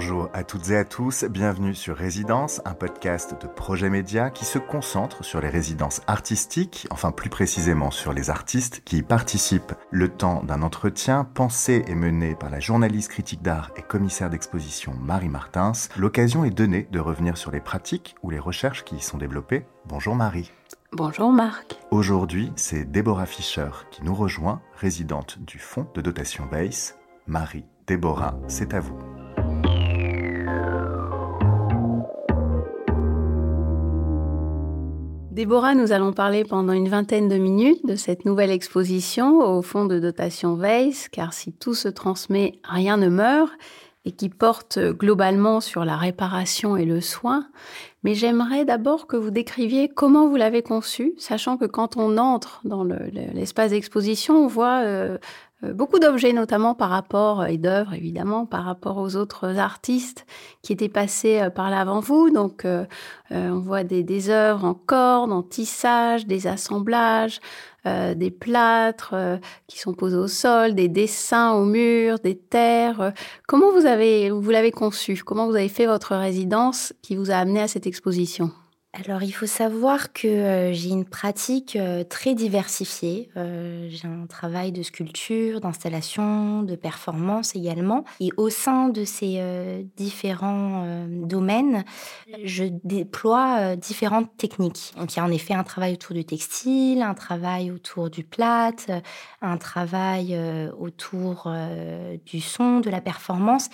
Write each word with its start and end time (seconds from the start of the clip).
Bonjour 0.00 0.28
à 0.32 0.44
toutes 0.44 0.70
et 0.70 0.76
à 0.76 0.84
tous, 0.84 1.24
bienvenue 1.24 1.74
sur 1.74 1.96
Résidence, 1.96 2.62
un 2.64 2.74
podcast 2.74 3.34
de 3.42 3.48
Projet 3.48 3.90
Média 3.90 4.30
qui 4.30 4.44
se 4.44 4.60
concentre 4.60 5.24
sur 5.24 5.40
les 5.40 5.48
résidences 5.48 6.02
artistiques, 6.06 6.86
enfin 6.92 7.10
plus 7.10 7.30
précisément 7.30 7.90
sur 7.90 8.12
les 8.12 8.30
artistes 8.30 8.82
qui 8.84 8.98
y 8.98 9.02
participent. 9.02 9.74
Le 9.90 10.08
temps 10.08 10.44
d'un 10.44 10.62
entretien 10.62 11.24
pensé 11.24 11.84
et 11.88 11.96
mené 11.96 12.36
par 12.36 12.48
la 12.48 12.60
journaliste 12.60 13.10
critique 13.10 13.42
d'art 13.42 13.72
et 13.76 13.82
commissaire 13.82 14.30
d'exposition 14.30 14.94
Marie 15.02 15.28
Martins, 15.28 15.72
l'occasion 15.96 16.44
est 16.44 16.56
donnée 16.56 16.86
de 16.92 17.00
revenir 17.00 17.36
sur 17.36 17.50
les 17.50 17.60
pratiques 17.60 18.14
ou 18.22 18.30
les 18.30 18.38
recherches 18.38 18.84
qui 18.84 18.94
y 18.94 19.00
sont 19.00 19.18
développées. 19.18 19.66
Bonjour 19.84 20.14
Marie. 20.14 20.52
Bonjour 20.92 21.32
Marc. 21.32 21.76
Aujourd'hui, 21.90 22.52
c'est 22.54 22.84
Déborah 22.84 23.26
Fischer 23.26 23.70
qui 23.90 24.04
nous 24.04 24.14
rejoint, 24.14 24.62
résidente 24.76 25.40
du 25.40 25.58
Fonds 25.58 25.88
de 25.96 26.00
dotation 26.00 26.46
Base. 26.46 26.94
Marie, 27.26 27.64
Déborah, 27.88 28.38
c'est 28.46 28.74
à 28.74 28.78
vous. 28.80 28.96
Déborah, 35.38 35.76
nous 35.76 35.92
allons 35.92 36.12
parler 36.12 36.42
pendant 36.42 36.72
une 36.72 36.88
vingtaine 36.88 37.28
de 37.28 37.36
minutes 37.36 37.86
de 37.86 37.94
cette 37.94 38.24
nouvelle 38.24 38.50
exposition 38.50 39.38
au 39.38 39.62
Fonds 39.62 39.84
de 39.84 40.00
dotation 40.00 40.56
Weiss, 40.56 41.08
car 41.08 41.32
si 41.32 41.52
tout 41.52 41.74
se 41.74 41.86
transmet, 41.86 42.58
rien 42.64 42.96
ne 42.96 43.08
meurt, 43.08 43.52
et 44.04 44.10
qui 44.10 44.30
porte 44.30 44.80
globalement 44.80 45.60
sur 45.60 45.84
la 45.84 45.96
réparation 45.96 46.76
et 46.76 46.84
le 46.84 47.00
soin. 47.00 47.46
Mais 48.02 48.16
j'aimerais 48.16 48.64
d'abord 48.64 49.06
que 49.06 49.16
vous 49.16 49.30
décriviez 49.30 49.88
comment 49.88 50.26
vous 50.26 50.34
l'avez 50.34 50.62
conçu, 50.62 51.14
sachant 51.18 51.56
que 51.56 51.66
quand 51.66 51.96
on 51.96 52.18
entre 52.18 52.60
dans 52.64 52.82
l'espace 52.82 53.70
d'exposition, 53.70 54.44
on 54.44 54.48
voit 54.48 54.80
euh, 54.82 55.18
beaucoup 55.62 55.98
d'objets, 55.98 56.32
notamment 56.32 56.74
par 56.74 56.90
rapport, 56.90 57.44
et 57.46 57.58
d'œuvres 57.58 57.94
évidemment, 57.94 58.46
par 58.46 58.64
rapport 58.64 58.98
aux 58.98 59.16
autres 59.16 59.58
artistes 59.58 60.24
qui 60.62 60.72
étaient 60.72 60.88
passés 60.88 61.40
euh, 61.40 61.50
par 61.50 61.70
là 61.70 61.80
avant 61.80 62.00
vous. 62.00 62.30
Donc, 62.30 62.64
euh, 62.64 62.84
on 63.30 63.58
voit 63.58 63.84
des, 63.84 64.02
des, 64.02 64.30
œuvres 64.30 64.64
en 64.64 64.74
cordes, 64.74 65.32
en 65.32 65.42
tissage, 65.42 66.26
des 66.26 66.46
assemblages, 66.46 67.40
des 67.84 68.30
plâtres 68.30 69.14
qui 69.66 69.78
sont 69.78 69.94
posés 69.94 70.16
au 70.16 70.26
sol, 70.26 70.74
des 70.74 70.88
dessins 70.88 71.52
au 71.52 71.64
mur, 71.64 72.18
des 72.18 72.36
terres. 72.36 73.14
Comment 73.46 73.72
vous 73.72 73.86
avez, 73.86 74.28
vous 74.30 74.50
l'avez 74.50 74.72
conçu? 74.72 75.22
Comment 75.24 75.46
vous 75.46 75.56
avez 75.56 75.70
fait 75.70 75.86
votre 75.86 76.14
résidence 76.14 76.92
qui 77.00 77.16
vous 77.16 77.30
a 77.30 77.36
amené 77.36 77.62
à 77.62 77.68
cette 77.68 77.86
exposition? 77.86 78.50
Alors, 78.94 79.22
il 79.22 79.32
faut 79.32 79.46
savoir 79.46 80.14
que 80.14 80.26
euh, 80.26 80.72
j'ai 80.72 80.88
une 80.88 81.04
pratique 81.04 81.76
euh, 81.76 82.04
très 82.04 82.34
diversifiée. 82.34 83.28
Euh, 83.36 83.86
j'ai 83.90 84.08
un 84.08 84.26
travail 84.26 84.72
de 84.72 84.82
sculpture, 84.82 85.60
d'installation, 85.60 86.62
de 86.62 86.74
performance 86.74 87.54
également. 87.54 88.04
Et 88.18 88.30
au 88.38 88.48
sein 88.48 88.88
de 88.88 89.04
ces 89.04 89.86
différents 89.96 91.06
domaines, 91.06 91.84
je 92.44 92.64
déploie 92.82 93.76
différentes 93.76 94.34
techniques. 94.38 94.94
Donc, 94.96 95.14
il 95.14 95.18
y 95.18 95.20
a 95.20 95.24
en 95.24 95.30
effet 95.30 95.52
un 95.52 95.64
travail 95.64 95.92
autour 95.92 96.14
du 96.14 96.24
textile, 96.24 97.02
un 97.02 97.14
travail 97.14 97.70
autour 97.70 98.08
du 98.08 98.24
plâtre, 98.24 98.90
un 99.42 99.58
travail 99.58 100.38
autour 100.78 101.52
du 102.24 102.40
son, 102.40 102.80
de 102.80 102.88
la 102.88 103.00
performance. 103.00 103.68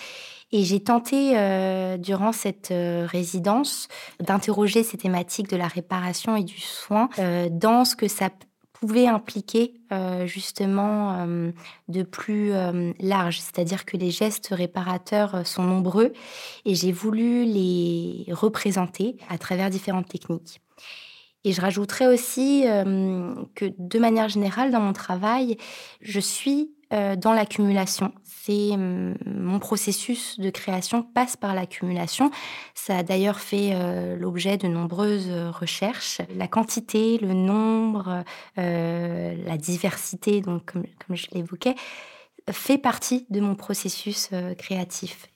Et 0.53 0.63
j'ai 0.63 0.81
tenté, 0.81 1.37
euh, 1.37 1.97
durant 1.97 2.33
cette 2.33 2.71
euh, 2.71 3.07
résidence, 3.11 3.89
d'interroger 4.21 4.83
ces 4.83 4.97
thématiques 4.97 5.49
de 5.49 5.57
la 5.57 5.67
réparation 5.67 6.37
et 6.37 6.45
du 6.45 6.61
soin 6.61 7.09
euh, 7.19 7.49
dans 7.51 7.85
ce 7.85 7.97
que 7.97 8.09
ça 8.09 8.31
pouvait 8.73 9.07
impliquer 9.07 9.75
justement 10.27 11.27
de 11.89 12.03
plus 12.03 12.53
large, 12.99 13.41
c'est-à-dire 13.41 13.87
que 13.87 13.97
les 13.97 14.11
gestes 14.11 14.49
réparateurs 14.51 15.47
sont 15.47 15.63
nombreux 15.63 16.13
et 16.67 16.75
j'ai 16.75 16.93
voulu 16.93 17.45
les 17.45 18.27
représenter 18.31 19.17
à 19.31 19.39
travers 19.39 19.71
différentes 19.71 20.09
techniques. 20.09 20.61
Et 21.45 21.53
je 21.53 21.61
rajouterais 21.63 22.09
aussi 22.09 22.65
que 23.55 23.73
de 23.79 23.99
manière 23.99 24.29
générale, 24.29 24.71
dans 24.71 24.81
mon 24.81 24.93
travail, 24.93 25.57
je 26.03 26.21
suis 26.21 26.75
dans 26.91 27.33
l'accumulation 27.33 28.13
hum, 28.53 29.15
mon 29.27 29.59
processus 29.59 30.39
de 30.39 30.51
création 30.51 31.03
passe 31.03 31.37
par 31.37 31.55
l'accumulation. 31.55 32.31
Ça 32.75 32.99
a 32.99 33.03
d'ailleurs 33.03 33.41
fait 33.41 33.71
euh, 33.73 34.17
l'objet 34.17 34.57
de 34.57 34.69
nombreuses 34.69 35.29
euh, 35.31 35.51
recherches. 35.51 36.21
La 36.37 36.49
quantité, 36.49 37.19
le 37.19 37.33
nombre, 37.33 38.25
euh, 38.59 39.35
la 39.45 39.57
diversité, 39.57 40.41
donc 40.41 40.73
comme, 40.73 41.17
je 41.17 41.27
l'évoquais, 41.33 41.75
fait 42.51 42.79
partie 42.79 43.27
de 43.31 43.41
mon 43.41 43.55
processus 43.55 44.29
créatif. 44.59 45.29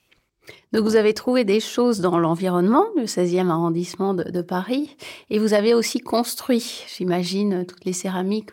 Donc 0.73 0.85
vous 0.85 0.97
avez 0.97 1.15
trouvé 1.15 1.45
des 1.45 1.61
choses 1.61 2.01
dans 2.01 2.19
l'environnement 2.19 2.85
du 2.97 3.05
16e 3.05 3.49
arrondissement 3.49 4.15
de, 4.15 4.43
Paris 4.43 4.97
et 5.31 5.39
vous 5.39 5.55
avez 5.55 5.75
aussi 5.75 6.01
construit, 6.01 6.85
j'imagine, 6.97 7.65
toutes 7.67 7.85
les 7.85 7.93
céramiques 7.93 8.51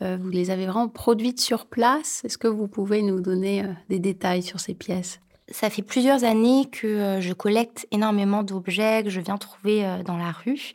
vous 0.00 0.30
les 0.30 0.50
avez 0.50 0.66
vraiment 0.66 0.88
produites 0.88 1.40
sur 1.40 1.66
place. 1.66 2.22
Est-ce 2.24 2.38
que 2.38 2.48
vous 2.48 2.68
pouvez 2.68 3.02
nous 3.02 3.20
donner 3.20 3.62
euh, 3.62 3.72
des 3.88 3.98
détails 3.98 4.42
sur 4.42 4.60
ces 4.60 4.74
pièces? 4.74 5.20
Ça 5.50 5.70
fait 5.70 5.82
plusieurs 5.82 6.24
années 6.24 6.66
que 6.70 6.86
euh, 6.86 7.20
je 7.20 7.32
collecte 7.32 7.86
énormément 7.90 8.42
d'objets 8.42 9.02
que 9.02 9.10
je 9.10 9.20
viens 9.20 9.38
trouver 9.38 9.82
dans 10.04 10.18
la 10.18 10.30
rue, 10.30 10.72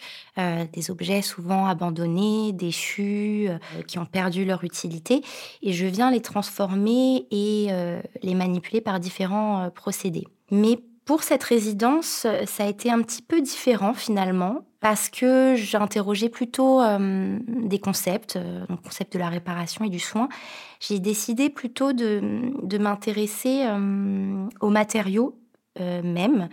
des 0.74 0.90
objets 0.90 1.22
souvent 1.22 1.68
abandonnés, 1.68 2.54
déchus, 2.54 3.50
qui 3.88 4.00
ont 4.00 4.06
perdu 4.06 4.46
leur 4.46 4.64
utilité, 4.64 5.22
et 5.62 5.74
je 5.74 5.86
viens 5.86 6.10
les 6.10 6.22
transformer 6.22 7.28
et 7.30 7.68
les 8.24 8.34
manipuler 8.34 8.82
par 8.82 9.00
différents 9.00 9.70
procédés. 9.70 10.26
Pour 11.06 11.24
cette 11.24 11.44
résidence, 11.44 12.26
ça 12.46 12.64
a 12.64 12.68
été 12.68 12.92
un 12.92 13.02
petit 13.02 13.22
peu 13.22 13.42
différent 13.42 13.94
finalement, 13.94 14.64
parce 14.84 15.08
que 15.08 15.56
j'interrogeais 15.56 16.28
plutôt 16.28 16.82
euh, 16.82 17.40
des 17.48 17.80
concepts, 17.80 18.36
euh, 18.36 18.66
le 18.68 18.76
concept 18.76 19.14
de 19.14 19.20
la 19.20 19.30
réparation 19.30 19.86
et 19.86 19.90
du 19.90 19.98
soin. 19.98 20.28
J'ai 20.82 21.00
décidé 21.00 21.50
plutôt 21.50 21.94
de, 21.94 22.20
m'intéresser 22.78 23.64
euh, 23.66 24.46
aux 24.60 24.70
matériaux 24.70 25.40
même, 25.80 26.50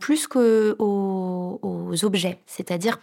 plus 0.00 0.26
qu'aux 0.26 0.40
aux 0.78 2.04
objets, 2.06 2.38
c'est-à-dire 2.46 2.98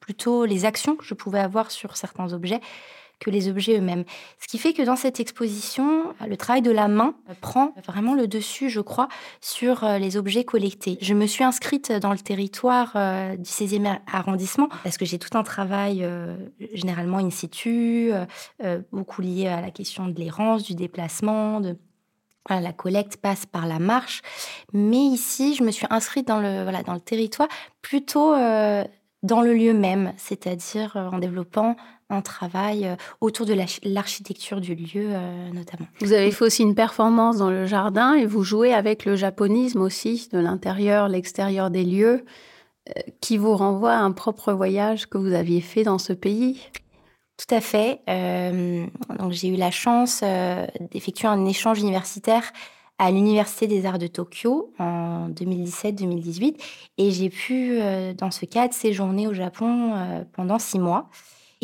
plutôt 0.00 0.46
les 0.46 0.64
actions 0.64 0.96
que 0.96 1.04
je 1.04 1.12
pouvais 1.12 1.40
avoir 1.40 1.70
sur 1.70 1.98
certains 1.98 2.32
objets 2.32 2.60
que 3.20 3.30
les 3.30 3.48
objets 3.48 3.78
eux-mêmes. 3.78 4.04
Ce 4.40 4.46
qui 4.46 4.58
fait 4.58 4.72
que 4.72 4.82
dans 4.82 4.96
cette 4.96 5.20
exposition, 5.20 6.14
le 6.26 6.36
travail 6.36 6.62
de 6.62 6.70
la 6.70 6.88
main 6.88 7.14
prend 7.40 7.72
vraiment 7.86 8.14
le 8.14 8.26
dessus, 8.26 8.70
je 8.70 8.80
crois, 8.80 9.08
sur 9.40 9.84
euh, 9.84 9.98
les 9.98 10.16
objets 10.16 10.44
collectés. 10.44 10.98
Je 11.00 11.14
me 11.14 11.26
suis 11.26 11.44
inscrite 11.44 11.92
dans 11.92 12.12
le 12.12 12.18
territoire 12.18 12.92
euh, 12.96 13.36
du 13.36 13.50
16e 13.50 13.98
arrondissement 14.12 14.68
parce 14.82 14.98
que 14.98 15.04
j'ai 15.04 15.18
tout 15.18 15.36
un 15.36 15.42
travail 15.42 16.00
euh, 16.02 16.36
généralement 16.72 17.18
in 17.18 17.30
situ, 17.30 18.12
beaucoup 18.92 19.22
lié 19.22 19.48
à 19.48 19.60
la 19.60 19.70
question 19.70 20.08
de 20.08 20.18
l'errance, 20.18 20.64
du 20.64 20.74
déplacement, 20.74 21.60
de 21.60 21.76
la 22.48 22.72
collecte 22.72 23.16
passe 23.16 23.46
par 23.46 23.66
la 23.66 23.78
marche, 23.78 24.22
mais 24.72 24.98
ici, 24.98 25.54
je 25.54 25.62
me 25.62 25.70
suis 25.70 25.86
inscrite 25.90 26.28
dans 26.28 26.40
le, 26.40 26.62
voilà, 26.62 26.82
dans 26.82 26.92
le 26.94 27.00
territoire 27.00 27.48
plutôt 27.80 28.34
dans 29.24 29.40
le 29.40 29.54
lieu 29.54 29.72
même, 29.72 30.12
c'est-à-dire 30.18 30.96
en 30.96 31.18
développant 31.18 31.76
un 32.10 32.20
travail 32.20 32.86
euh, 32.86 32.96
autour 33.20 33.46
de 33.46 33.54
l'architecture 33.82 34.60
du 34.60 34.74
lieu 34.74 35.08
euh, 35.08 35.50
notamment. 35.52 35.86
Vous 36.00 36.12
avez 36.12 36.30
fait 36.30 36.44
aussi 36.44 36.62
une 36.62 36.74
performance 36.74 37.38
dans 37.38 37.50
le 37.50 37.66
jardin 37.66 38.12
et 38.14 38.26
vous 38.26 38.44
jouez 38.44 38.74
avec 38.74 39.06
le 39.06 39.16
japonisme 39.16 39.80
aussi, 39.80 40.28
de 40.30 40.38
l'intérieur, 40.38 41.08
l'extérieur 41.08 41.70
des 41.70 41.84
lieux, 41.84 42.24
euh, 42.90 43.00
qui 43.22 43.38
vous 43.38 43.56
renvoie 43.56 43.94
à 43.94 44.00
un 44.00 44.12
propre 44.12 44.52
voyage 44.52 45.06
que 45.06 45.16
vous 45.16 45.32
aviez 45.32 45.62
fait 45.62 45.82
dans 45.82 45.98
ce 45.98 46.12
pays. 46.12 46.60
Tout 47.36 47.52
à 47.52 47.60
fait. 47.60 48.00
donc 49.18 49.32
j'ai 49.32 49.48
eu 49.48 49.56
la 49.56 49.72
chance 49.72 50.22
d'effectuer 50.92 51.26
un 51.26 51.44
échange 51.46 51.80
universitaire 51.80 52.44
à 52.98 53.10
l'Université 53.10 53.66
des 53.66 53.86
Arts 53.86 53.98
de 53.98 54.06
Tokyo 54.06 54.72
en 54.78 55.28
2017-2018 55.30 56.56
et 56.98 57.10
j'ai 57.10 57.28
pu, 57.28 57.78
dans 58.16 58.30
ce 58.30 58.44
cadre, 58.44 58.72
séjourner 58.72 59.26
au 59.26 59.34
Japon 59.34 60.24
pendant 60.32 60.58
six 60.58 60.78
mois. 60.78 61.08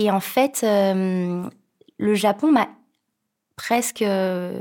Et 0.00 0.10
en 0.10 0.20
fait, 0.20 0.62
euh, 0.64 1.42
le 1.98 2.14
Japon 2.14 2.50
m'a 2.50 2.68
presque 3.56 4.00
euh, 4.00 4.58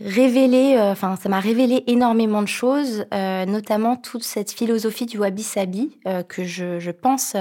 révélé, 0.00 0.74
euh, 0.74 0.92
enfin, 0.92 1.16
ça 1.16 1.28
m'a 1.28 1.38
révélé 1.38 1.84
énormément 1.86 2.40
de 2.40 2.48
choses, 2.48 3.04
notamment 3.12 3.96
toute 3.96 4.22
cette 4.22 4.52
philosophie 4.52 5.04
du 5.04 5.18
wabi-sabi 5.18 5.98
que 6.28 6.44
je 6.44 6.90
pense 6.90 7.36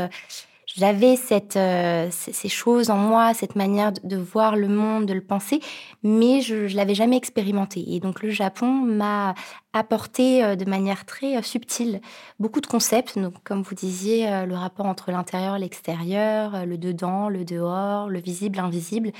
j'avais 0.77 1.15
euh, 1.55 2.09
ces 2.11 2.49
choses 2.49 2.89
en 2.89 2.97
moi, 2.97 3.33
cette 3.33 3.55
manière 3.55 3.91
de, 3.91 4.17
voir 4.17 4.55
le 4.55 4.67
monde, 4.67 5.05
de 5.05 5.13
le 5.13 5.21
penser, 5.21 5.61
mais 6.03 6.41
je 6.41 6.55
ne 6.55 6.75
l'avais 6.75 6.95
jamais 6.95 7.15
expérimenté. 7.15 7.83
Et 7.95 7.99
donc 7.99 8.21
le 8.21 8.29
Japon 8.29 8.67
m'a 8.67 9.35
apporté 9.73 10.43
euh, 10.43 10.55
de 10.55 10.65
manière 10.65 11.05
très 11.05 11.37
euh, 11.37 11.41
subtile 11.41 12.01
beaucoup 12.39 12.59
de 12.59 12.67
concepts, 12.67 13.17
donc, 13.17 13.35
comme 13.43 13.61
vous 13.61 13.75
disiez, 13.75 14.45
le 14.45 14.55
rapport 14.55 14.85
entre 14.85 15.11
l'intérieur, 15.11 15.57
l'extérieur, 15.57 16.65
le 16.65 16.77
dedans, 16.77 17.29
le 17.29 17.45
dehors, 17.45 18.09
le 18.09 18.19
visible, 18.19 18.57
l'invisible. 18.57 19.11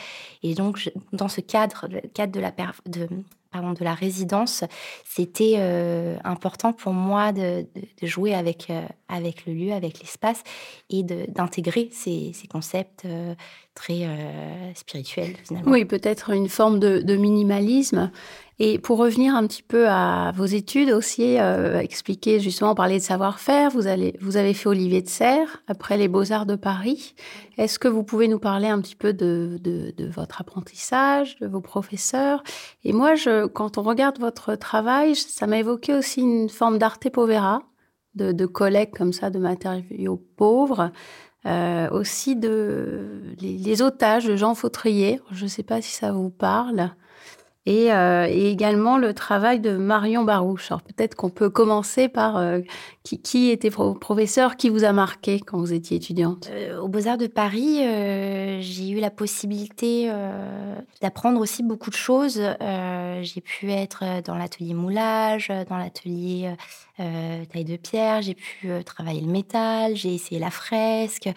Et 0.44 0.54
donc 0.54 0.92
dans 1.14 1.30
ce 1.30 1.40
cadre, 1.40 1.88
le 1.90 2.02
cadre 2.02 2.34
de 2.34 2.40
la, 2.42 2.52
de, 2.86 3.08
pardon, 3.56 3.72
de 3.72 3.84
la 3.86 3.94
résidence, 3.94 4.66
c'était 5.06 5.58
important 6.26 6.74
pour 6.74 6.92
moi 6.92 7.32
de, 7.32 7.66
jouer 8.02 8.34
avec, 8.34 8.70
avec 9.08 9.46
le 9.46 9.54
lieu, 9.54 9.72
avec 9.72 10.00
l'espace 10.00 10.44
et 10.90 11.04
d'intégrer 11.04 11.90
ces, 11.94 12.32
ces, 12.34 12.48
concepts 12.48 13.08
très 13.76 14.08
spirituels 14.74 15.36
finalement. 15.44 15.72
Oui, 15.72 15.86
peut-être 15.86 16.32
une 16.32 16.50
forme 16.50 16.80
de 16.80 17.16
minimalisme 17.16 18.10
et 18.58 18.80
pour 18.80 19.00
revenir 19.00 19.36
un 19.36 19.46
petit 19.48 19.64
peu 19.64 19.90
à 19.90 20.32
vos 20.34 20.46
études 20.46 20.90
aussi, 20.90 21.38
euh, 21.40 21.78
expliquer 21.80 22.40
justement, 22.40 22.74
parler 22.74 23.00
de 23.00 23.04
savoir-faire, 23.04 23.70
vous, 23.70 23.82
vous 24.22 24.38
avez 24.38 24.54
fait 24.54 24.70
Olivier 24.70 25.02
de 25.02 25.10
Serres, 25.10 25.62
après 25.68 25.98
les 25.98 26.08
Beaux-Arts 26.08 26.46
de 26.46 26.56
Paris. 26.56 27.16
Est-ce 27.58 27.80
que 27.80 27.90
vous 27.90 28.04
pouvez 28.04 28.30
nous 28.30 28.40
parler 28.40 28.70
un 28.70 28.80
petit 28.80 28.96
peu 28.96 29.12
de, 29.12 29.60
votre 30.10 30.40
apprentissage, 30.40 31.38
de 31.40 31.48
vos 31.48 31.60
professeurs? 31.60 32.44
Et 32.86 32.94
moi, 32.94 33.16
quand 33.54 33.78
on 33.78 33.82
regarde 33.82 34.20
votre 34.20 34.56
travail, 34.56 35.18
ça 35.18 35.48
m'a 35.48 35.60
évoqué 35.60 35.94
aussi 35.94 36.22
une 36.22 36.48
forme 36.48 36.78
d'arte 36.78 37.10
povera, 37.10 37.62
de, 38.14 38.32
de 38.32 38.46
collecte 38.46 38.96
comme 38.98 39.12
ça 39.12 39.30
de 39.30 39.40
matériaux 39.40 40.24
pauvres. 40.38 40.94
Euh, 41.46 41.90
aussi 41.92 42.36
de 42.36 43.36
les, 43.40 43.58
les, 43.60 43.82
otages 43.84 44.26
de 44.26 44.36
Jean 44.36 44.56
Fautrier. 44.56 45.22
Je 45.32 45.44
ne 45.44 45.50
sais 45.50 45.62
pas 45.62 45.80
si 45.80 45.92
ça 45.92 46.12
vous 46.12 46.32
parle. 46.32 46.90
Euh, 47.68 48.28
et, 48.30 48.52
également 48.52 48.98
le 48.98 49.14
travail 49.14 49.60
de 49.60 49.76
Marion 49.76 50.24
Barouche. 50.24 50.72
Alors 50.72 50.84
peut-être 50.84 51.16
qu'on 51.16 51.30
peut 51.30 51.50
commencer 51.50 52.08
par 52.08 52.38
euh, 52.38 52.60
qui, 53.04 53.50
était 53.50 53.72
professeur, 53.72 54.56
qui 54.56 54.70
vous 54.70 54.84
a 54.84 54.94
marqué 54.94 55.40
quand 55.40 55.58
vous 55.58 55.74
étiez 55.74 55.98
étudiante? 55.98 56.50
Euh, 56.52 56.80
Au 56.80 56.88
Beaux-Arts 56.88 57.18
de 57.18 57.28
Paris, 57.28 57.80
j'ai 58.62 58.90
eu 58.90 59.00
la 59.00 59.10
possibilité 59.10 60.12
d'apprendre 61.02 61.40
aussi 61.40 61.64
beaucoup 61.64 61.90
de 61.90 61.96
choses. 61.96 62.42
j'ai 63.22 63.42
pu 63.42 63.72
être 63.72 64.04
dans 64.24 64.36
l'atelier 64.36 64.74
moulage, 64.74 65.52
dans 65.70 65.78
l'atelier 65.78 66.54
taille 66.98 67.66
de 67.66 67.78
pierre, 67.78 68.22
j'ai 68.22 68.36
pu 68.36 68.70
travailler 68.86 69.22
le 69.22 69.32
métal, 69.32 69.96
j'ai 69.96 70.14
essayé 70.14 70.40
la 70.40 70.52
fresque, 70.52 71.30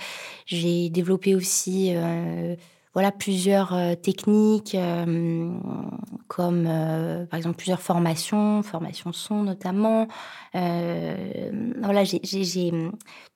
j'ai 0.47 0.91
développé 0.91 1.35
aussi 1.35 1.95
voilà 2.99 3.13
plusieurs 3.13 3.75
euh, 3.75 3.95
techniques 3.95 4.75
euh, 4.75 5.57
comme 6.27 6.67
euh, 6.67 7.27
par 7.27 7.39
exemple 7.39 7.55
plusieurs 7.55 7.81
formations, 7.81 8.61
formation 8.65 9.13
son 9.13 9.45
notamment. 9.45 10.09
voilà, 10.53 12.03
j'ai 12.03 12.73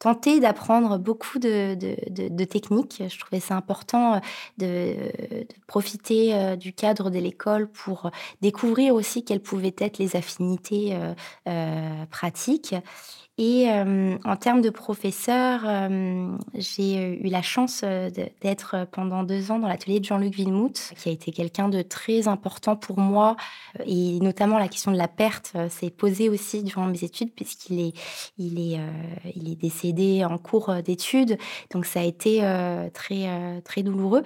tenté 0.01 0.41
d'apprendre 0.41 0.99
beaucoup 0.99 1.39
de, 1.39 1.77
de, 1.77 2.45
techniques. 2.45 3.05
Je 3.09 3.19
trouvais 3.21 3.39
ça 3.39 3.55
important 3.55 4.21
de, 4.59 4.97
profiter 5.69 6.57
du 6.57 6.73
cadre 6.73 7.09
de 7.11 7.21
l'école 7.21 7.69
pour 7.69 8.11
découvrir 8.41 8.95
aussi 8.95 9.25
quelles 9.25 9.43
pouvaient 9.43 9.77
être 9.79 9.99
les 9.99 10.17
affinités 10.17 10.99
pratiques. 12.11 12.75
Et 13.39 13.67
en 13.71 14.37
termes 14.37 14.61
de 14.61 14.69
professeur, 14.69 15.63
j'ai 16.55 17.19
eu 17.19 17.29
la 17.29 17.41
chance 17.41 17.83
d'être 17.83 18.87
pendant 18.93 19.23
deux 19.23 19.51
ans 19.51 19.59
dans 19.59 19.69
l'atelier 19.69 20.01
de 20.01 20.05
Jean-Luc 20.05 20.35
Villemout, 20.35 20.93
qui 20.97 21.09
a 21.09 21.13
été 21.13 21.33
quelqu'un 21.33 21.71
de 21.71 21.81
très 21.81 22.29
important 22.29 22.77
pour 22.77 22.99
moi. 22.99 23.37
Et 23.87 24.21
notamment 24.21 24.59
la 24.59 24.69
question 24.69 24.93
de 24.93 24.99
la 24.99 25.09
perte 25.09 25.57
s'est 25.71 25.89
posée 25.89 26.29
aussi 26.29 26.63
durant 26.63 26.87
mes 26.87 27.05
études, 27.05 27.35
puisqu'il 27.35 27.95
est, 28.39 29.57
décédé 29.57 30.27
en 30.27 30.37
cours 30.37 30.75
d'études. 30.83 31.39
Donc 31.71 31.87
ça 31.87 32.01
a 32.01 32.05
été 32.05 32.41
très, 32.93 33.63
très 33.63 33.83
douloureux. 33.83 34.25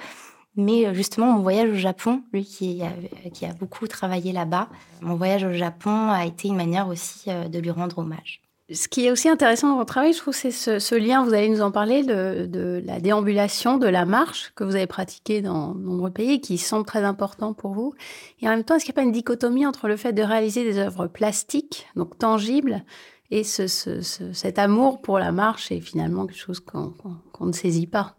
Mais 0.57 0.93
justement, 0.95 1.33
mon 1.33 1.43
voyage 1.43 1.71
au 1.71 1.77
Japon, 1.77 2.23
lui 2.33 2.45
qui 2.45 2.83
a 2.83 3.53
beaucoup 3.55 3.87
travaillé 3.87 4.33
là-bas, 4.33 4.69
mon 5.01 5.15
voyage 5.15 5.45
au 5.45 5.53
Japon 5.53 6.11
a 6.11 6.27
été 6.27 6.49
une 6.49 6.57
manière 6.57 6.89
aussi 6.89 7.31
de 7.31 7.59
lui 7.61 7.71
rendre 7.71 7.99
hommage. 7.99 8.43
Ce 8.73 8.89
qui 8.89 9.07
est 9.07 9.13
aussi 9.13 9.29
intéressant 9.29 9.69
dans 9.69 9.77
votre 9.77 9.93
travail, 9.93 10.13
je 10.13 10.19
trouve, 10.19 10.35
c'est 10.35 10.51
ce, 10.51 10.95
lien, 10.97 11.25
vous 11.25 11.35
allez 11.35 11.49
nous 11.49 11.61
en 11.61 11.71
parler, 11.71 12.03
de, 12.03 12.83
la 12.85 12.99
déambulation, 12.99 13.79
de 13.79 13.87
la 13.87 14.05
marche 14.05 14.53
que 14.57 14.65
vous 14.65 14.75
avez 14.75 14.89
pratiquée 14.89 15.41
dans 15.41 15.73
de 15.73 15.81
nombreux 15.81 16.11
pays, 16.11 16.41
qui 16.41 16.59
semble 16.59 16.85
très 16.85 17.05
important 17.05 17.55
pour 17.55 17.75
vous. 17.75 17.95
Et 18.41 18.49
en 18.49 18.51
même 18.51 18.65
temps, 18.65 18.75
est-ce 18.75 18.85
qu'il 18.85 18.93
n'y 18.93 18.99
a 18.99 19.03
pas 19.03 19.07
une 19.07 19.13
dichotomie 19.13 19.67
entre 19.67 19.87
le 19.87 19.97
fait 19.97 20.13
de 20.13 20.23
réaliser 20.23 20.65
des 20.65 20.79
œuvres 20.79 21.07
plastiques, 21.07 21.87
donc 21.95 22.19
tangibles, 22.19 22.85
et 23.31 23.45
cet 23.45 24.59
amour 24.59 25.01
pour 25.01 25.21
la 25.21 25.31
marche 25.31 25.71
et 25.71 25.81
finalement 25.81 26.27
quelque 26.27 26.39
chose 26.39 26.59
qu'on 26.59 26.93
ne 27.41 27.53
saisit 27.53 27.87
pas? 27.87 28.17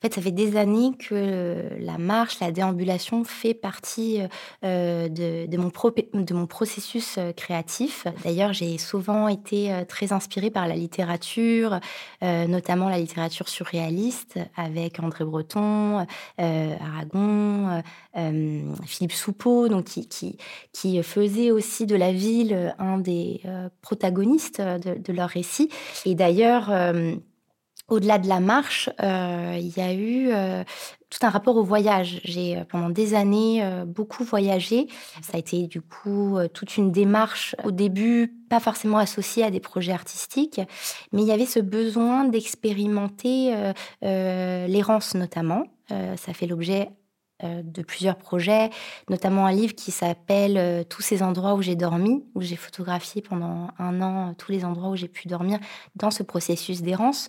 En 0.00 0.08
fait, 0.08 0.14
ça 0.14 0.22
fait 0.22 0.30
des 0.30 0.56
années 0.56 0.92
que 0.98 1.62
la 1.78 1.98
marche, 1.98 2.40
la 2.40 2.52
déambulation 2.52 3.22
fait 3.22 3.52
partie 3.52 4.22
euh, 4.64 5.10
de, 5.10 5.56
mon 6.32 6.46
processus 6.46 7.16
euh, 7.18 7.32
créatif. 7.32 8.06
D'ailleurs, 8.24 8.54
j'ai 8.54 8.78
souvent 8.78 9.28
été 9.28 9.70
euh, 9.70 9.84
très 9.84 10.14
inspirée 10.14 10.48
par 10.48 10.66
la 10.68 10.74
littérature, 10.74 11.80
notamment 12.22 12.88
la 12.88 12.98
littérature 12.98 13.50
surréaliste 13.50 14.38
avec 14.56 15.00
André 15.00 15.24
Breton, 15.24 16.06
Aragon, 16.38 17.82
Philippe 18.86 19.12
Soupeau, 19.12 19.68
donc 19.68 19.84
qui, 19.84 21.02
faisait 21.02 21.50
aussi 21.50 21.84
de 21.84 21.96
la 21.96 22.12
ville 22.12 22.74
un 22.78 22.98
des 22.98 23.42
protagonistes 23.82 24.60
de, 24.60 24.98
de, 24.98 25.12
leur 25.12 25.28
récit. 25.28 25.68
Et 26.06 26.14
d'ailleurs, 26.14 26.70
au-delà 27.90 28.18
de 28.18 28.28
la 28.28 28.40
marche, 28.40 28.88
euh, 29.02 29.58
il 29.60 29.76
y 29.76 29.80
a 29.80 29.92
eu 29.92 30.30
euh, 30.32 30.62
tout 31.10 31.18
un 31.26 31.28
rapport 31.28 31.56
au 31.56 31.64
voyage. 31.64 32.20
J'ai 32.24 32.56
euh, 32.56 32.64
pendant 32.64 32.88
des 32.88 33.14
années 33.14 33.62
beaucoup 33.84 34.24
voyagé. 34.24 34.86
Ça 35.22 35.32
a 35.34 35.38
été 35.38 35.66
du 35.66 35.82
coup 35.82 36.38
toute 36.54 36.76
une 36.76 36.92
démarche 36.92 37.56
au 37.64 37.72
début, 37.72 38.32
pas 38.48 38.60
forcément 38.60 38.98
associée 38.98 39.44
à 39.44 39.50
des 39.50 39.60
projets 39.60 39.92
artistiques, 39.92 40.60
mais 41.12 41.22
il 41.22 41.28
y 41.28 41.32
avait 41.32 41.46
ce 41.46 41.58
besoin 41.58 42.24
d'expérimenter 42.24 43.54
l'errance 44.02 45.14
notamment. 45.14 45.64
ça 45.88 46.32
fait 46.32 46.46
l'objet 46.46 46.90
de 47.42 47.82
plusieurs 47.82 48.16
projets, 48.16 48.70
notamment 49.08 49.46
un 49.46 49.52
livre 49.52 49.74
qui 49.74 49.90
s'appelle 49.90 50.86
Tous 50.88 51.02
ces 51.02 51.22
endroits 51.22 51.54
où 51.54 51.62
j'ai 51.62 51.76
dormi, 51.76 52.24
où 52.34 52.40
j'ai 52.40 52.56
photographié 52.56 53.22
pendant 53.22 53.68
un 53.78 54.00
an 54.02 54.34
tous 54.34 54.52
les 54.52 54.64
endroits 54.64 54.90
où 54.90 54.96
j'ai 54.96 55.08
pu 55.08 55.28
dormir 55.28 55.58
dans 55.96 56.10
ce 56.10 56.22
processus 56.22 56.82
d'errance. 56.82 57.28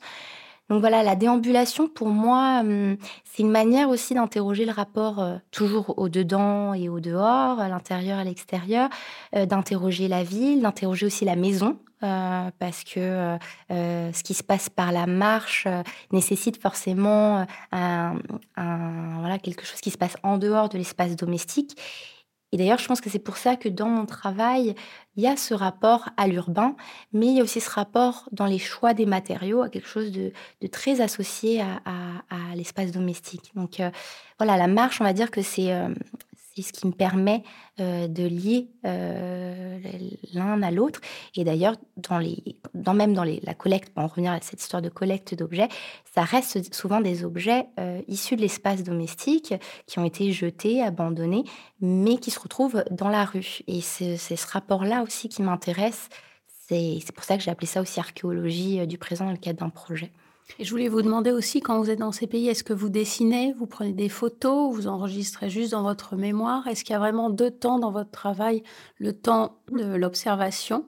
Donc 0.72 0.80
voilà, 0.80 1.04
la 1.04 1.18
déambulation, 1.18 1.90
pour 1.90 2.08
moi, 2.08 2.62
hum, 2.62 2.96
c'est 3.26 3.44
une 3.44 3.52
manière 3.52 3.90
aussi 3.90 4.13
d'interroger 4.13 4.63
le 4.63 4.72
rapport 4.72 5.20
euh, 5.20 5.36
toujours 5.51 5.96
au 5.98 6.08
dedans 6.08 6.74
et 6.74 6.88
au 6.88 7.01
dehors, 7.01 7.60
à 7.60 7.68
l'intérieur 7.68 8.18
à 8.18 8.24
l'extérieur, 8.24 8.90
euh, 9.36 9.46
d'interroger 9.46 10.08
la 10.08 10.24
ville, 10.24 10.62
d'interroger 10.62 11.06
aussi 11.06 11.25
la 11.25 11.36
maison, 11.36 11.78
euh, 12.04 12.50
parce 12.58 12.86
que 12.86 13.38
ce 13.70 14.24
qui 14.24 14.34
se 14.34 14.44
passe 14.44 14.70
par 14.70 14.94
la 14.94 15.08
marche 15.08 15.68
nécessite 16.13 16.62
forcément 16.62 17.46
voilà, 17.74 19.40
quelque 19.44 19.66
chose 19.66 19.82
qui 19.82 19.92
se 19.92 19.98
passe 19.98 20.16
en 20.24 20.38
dehors 20.38 20.70
de 20.70 20.78
l'espace 20.78 21.18
domestique. 21.18 21.78
Et 22.51 22.58
d'ailleurs, 22.58 22.79
je 22.79 22.88
pense 22.88 23.01
que 23.01 23.10
c'est 23.10 23.20
pour 23.20 23.38
ça 23.38 23.55
que 23.55 23.70
dans 23.70 23.88
mon 23.88 24.05
travail, 24.05 24.75
il 25.15 25.24
y 25.24 25.27
a 25.27 25.38
ce 25.38 25.53
rapport 25.53 26.10
à 26.17 26.27
l'urbain, 26.27 26.75
mais 27.13 27.27
il 27.27 27.38
y 27.38 27.39
a 27.39 27.43
aussi 27.43 27.62
ce 27.62 27.70
rapport 27.70 28.27
dans 28.31 28.46
les 28.46 28.60
choix 28.60 28.93
des 28.93 29.05
matériaux 29.05 29.62
à 29.62 29.70
quelque 29.70 29.88
chose 29.88 30.12
de, 30.12 30.31
très 30.67 31.01
associé 31.01 31.62
à, 31.62 32.55
l'espace 32.55 32.91
domestique. 32.91 33.51
Donc 33.55 33.79
euh, 33.79 33.89
voilà, 34.38 34.58
la 34.58 34.67
marche, 34.67 35.00
on 35.01 35.03
va 35.03 35.13
dire 35.13 35.31
que 35.31 35.41
c'est 35.41 35.74
euh, 35.74 35.89
ce 36.58 36.72
qui 36.72 36.88
me 36.88 36.91
permet 36.91 37.43
euh, 37.79 38.08
de 38.08 38.24
lier 38.24 38.70
l'un 40.34 40.62
à 40.62 40.72
l'autre. 40.72 41.00
Et 41.36 41.43
d'ailleurs, 41.43 41.75
dans 41.98 42.20
les, 42.20 42.58
même 42.94 43.14
dans 43.14 43.24
la 43.24 43.54
collecte, 43.54 43.94
pour 43.94 44.04
en 44.04 44.08
revenir 44.08 44.32
à 44.32 44.40
cette 44.42 44.62
histoire 44.62 44.82
de 44.82 44.90
collecte 44.90 45.36
d'objets, 45.36 45.70
ça 46.14 46.24
reste 46.24 46.74
souvent 46.74 47.02
des 47.02 47.24
objets 47.24 47.68
euh, 47.80 48.02
issus 48.08 48.36
de 48.36 48.42
l'espace 48.42 48.84
domestique 48.84 49.54
qui 49.88 50.00
ont 50.00 50.06
été 50.06 50.32
jetés, 50.32 50.82
abandonnés, 50.82 51.44
mais 51.80 52.18
qui 52.18 52.32
se 52.32 52.40
retrouvent 52.40 52.84
dans 52.92 53.10
la 53.10 53.26
rue. 53.26 53.60
Et 53.68 53.82
c'est 53.82 54.18
ce 54.18 54.48
rapport-là 54.48 55.04
aussi 55.04 55.30
qui 55.30 55.42
m'intéresse. 55.42 56.10
C'est 56.68 57.12
pour 57.14 57.26
ça 57.26 57.38
que 57.38 57.44
j'ai 57.44 57.52
appelé 57.52 57.68
ça 57.68 57.82
aussi 57.82 58.00
archéologie 58.00 58.86
du 58.88 58.98
présent 58.98 59.26
dans 59.26 59.32
le 59.32 59.38
cadre 59.38 59.60
d'un 59.60 59.70
projet. 59.70 60.12
Et 60.60 60.64
je 60.64 60.72
voulais 60.72 60.90
vous 60.90 61.02
demander 61.02 61.32
aussi, 61.32 61.62
quand 61.62 61.80
vous 61.80 61.90
êtes 61.90 62.00
dans 62.00 62.12
ces 62.12 62.28
pays, 62.28 62.48
est-ce 62.48 62.64
que 62.64 62.74
vous 62.74 62.90
dessinez, 62.90 63.54
vous 63.58 63.68
prenez 63.68 63.94
des 63.94 64.10
photos, 64.10 64.74
vous 64.74 64.88
enregistrez 64.88 65.50
juste 65.50 65.72
dans 65.72 65.84
votre 65.84 66.16
mémoire? 66.16 66.68
Est-ce 66.68 66.84
qu'il 66.84 66.94
y 66.94 66.96
a 66.96 67.00
vraiment 67.00 67.30
deux 67.30 67.52
temps 67.52 67.80
dans 67.80 67.92
votre 67.92 68.12
travail? 68.12 68.64
Le 68.98 69.14
temps 69.14 69.58
de 69.72 69.86
l'observation 69.96 70.86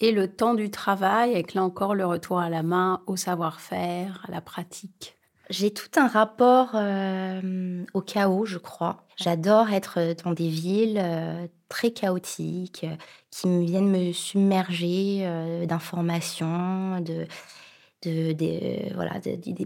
et 0.00 0.12
le 0.12 0.28
temps 0.28 0.54
du 0.54 0.70
travail, 0.70 1.32
avec 1.32 1.54
là 1.54 1.62
encore 1.62 1.94
le 1.94 2.06
retour 2.06 2.38
à 2.38 2.50
la 2.50 2.62
main, 2.62 3.02
au 3.06 3.16
savoir-faire, 3.16 4.24
à 4.28 4.32
la 4.32 4.40
pratique 4.40 5.16
j'ai 5.52 5.72
tout 5.72 5.90
un 5.96 6.08
rapport 6.08 6.70
euh, 6.74 7.84
au 7.94 8.00
chaos, 8.00 8.46
je 8.46 8.58
crois. 8.58 9.06
J'adore 9.16 9.70
être 9.70 10.14
dans 10.24 10.32
des 10.32 10.48
villes 10.48 11.00
euh, 11.00 11.46
très 11.68 11.90
chaotiques, 11.90 12.86
qui 13.30 13.48
me 13.48 13.62
viennent 13.64 13.90
me 13.90 14.12
submerger 14.12 15.20
euh, 15.22 15.66
d'informations, 15.66 17.00
de, 17.00 17.26
de, 18.02 18.94
voilà, 18.94 19.12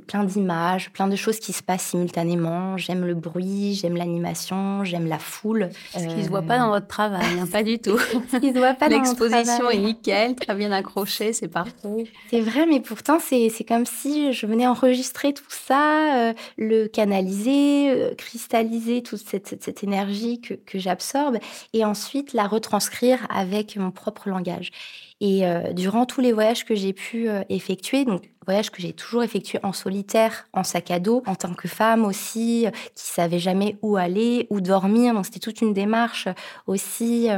plein 0.07 0.25
d'images, 0.25 0.90
plein 0.90 1.09
de 1.09 1.16
choses 1.16 1.38
qui 1.38 1.52
se 1.52 1.62
passent 1.62 1.87
simultanément. 1.87 2.76
J'aime 2.76 3.05
le 3.05 3.14
bruit, 3.14 3.75
j'aime 3.75 3.97
l'animation, 3.97 4.85
j'aime 4.85 5.07
la 5.07 5.19
foule. 5.19 5.71
Ce 5.93 6.07
qui 6.07 6.16
ne 6.16 6.23
se 6.23 6.28
voit 6.28 6.43
pas 6.43 6.59
dans 6.59 6.69
votre 6.69 6.87
travail, 6.87 7.25
hein, 7.40 7.47
pas 7.50 7.62
du 7.62 7.78
tout. 7.81 7.99
Ce 7.99 8.37
qui 8.37 8.52
se 8.52 8.59
voit 8.59 8.75
pas 8.75 8.88
L'exposition 8.88 9.71
est 9.71 9.78
nickel, 9.78 10.35
très 10.35 10.55
bien 10.55 10.73
accrochée, 10.73 11.33
c'est 11.33 11.49
parfait. 11.49 12.05
C'est 12.31 12.40
vrai, 12.40 12.66
mais 12.66 12.81
pourtant, 12.81 13.19
c'est 13.21 13.50
comme 13.66 13.87
si 13.87 14.33
je 14.33 14.47
venais 14.47 14.66
enregistrer 14.66 15.33
tout 15.33 15.45
ça, 15.49 16.16
euh, 16.16 16.35
le 16.59 16.87
canaliser, 16.87 17.90
euh, 17.90 18.14
cristalliser 18.14 19.02
toute 19.02 19.21
cette, 19.26 19.62
cette, 19.62 19.83
énergie 19.83 20.40
que, 20.40 20.55
que 20.55 20.78
j'absorbe 20.78 21.38
et 21.73 21.85
ensuite 21.85 22.33
la 22.33 22.47
retranscrire 22.47 23.26
avec 23.31 23.76
mon 23.76 23.90
propre 23.90 24.28
langage. 24.28 24.73
Et 25.21 25.47
euh, 25.47 25.73
durant 25.73 26.05
tous 26.07 26.21
les 26.21 26.33
voyages 26.33 26.65
que 26.65 26.75
j'ai 26.75 26.93
pu 26.93 27.29
euh, 27.29 27.43
effectuer, 27.49 28.05
donc 28.05 28.31
voyages 28.47 28.71
que 28.71 28.81
j'ai 28.81 28.93
toujours 28.93 29.23
effectués 29.23 29.59
en 29.62 29.73
solitaire, 29.73 30.47
en 30.53 30.62
sac 30.65 30.91
à 30.91 31.00
dos, 31.00 31.23
en 31.26 31.35
tant 31.35 31.55
que 31.55 31.69
femme 31.69 32.05
aussi, 32.05 32.67
euh, 32.67 32.71
qui 32.95 33.05
savait 33.05 33.38
jamais 33.38 33.76
où 33.83 33.97
aller, 33.97 34.47
où 34.50 34.61
dormir. 34.61 35.12
Donc 35.12 35.26
c'était 35.26 35.41
toute 35.41 35.61
une 35.61 35.73
démarche 35.73 36.29
aussi 36.67 37.29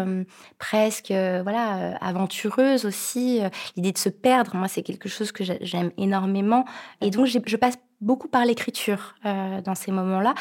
presque 0.59 1.09
voilà 1.09 1.97
aventureuse 2.00 2.85
aussi. 2.85 3.41
L'idée 3.77 3.93
de 3.93 3.99
se 3.99 4.09
perdre, 4.09 4.55
moi 4.55 4.69
c'est 4.69 4.83
quelque 4.83 5.09
chose 5.09 5.33
que 5.33 5.45
j'aime 5.45 5.91
énormément. 5.97 6.65
Et 7.00 7.11
donc 7.11 7.27
je 7.27 7.57
passe 7.57 7.79
beaucoup 8.00 8.29
par 8.29 8.45
l'écriture 8.45 9.15
euh, 9.27 9.61
dans 9.61 9.75
ces 9.75 9.91
moments-là 9.91 10.35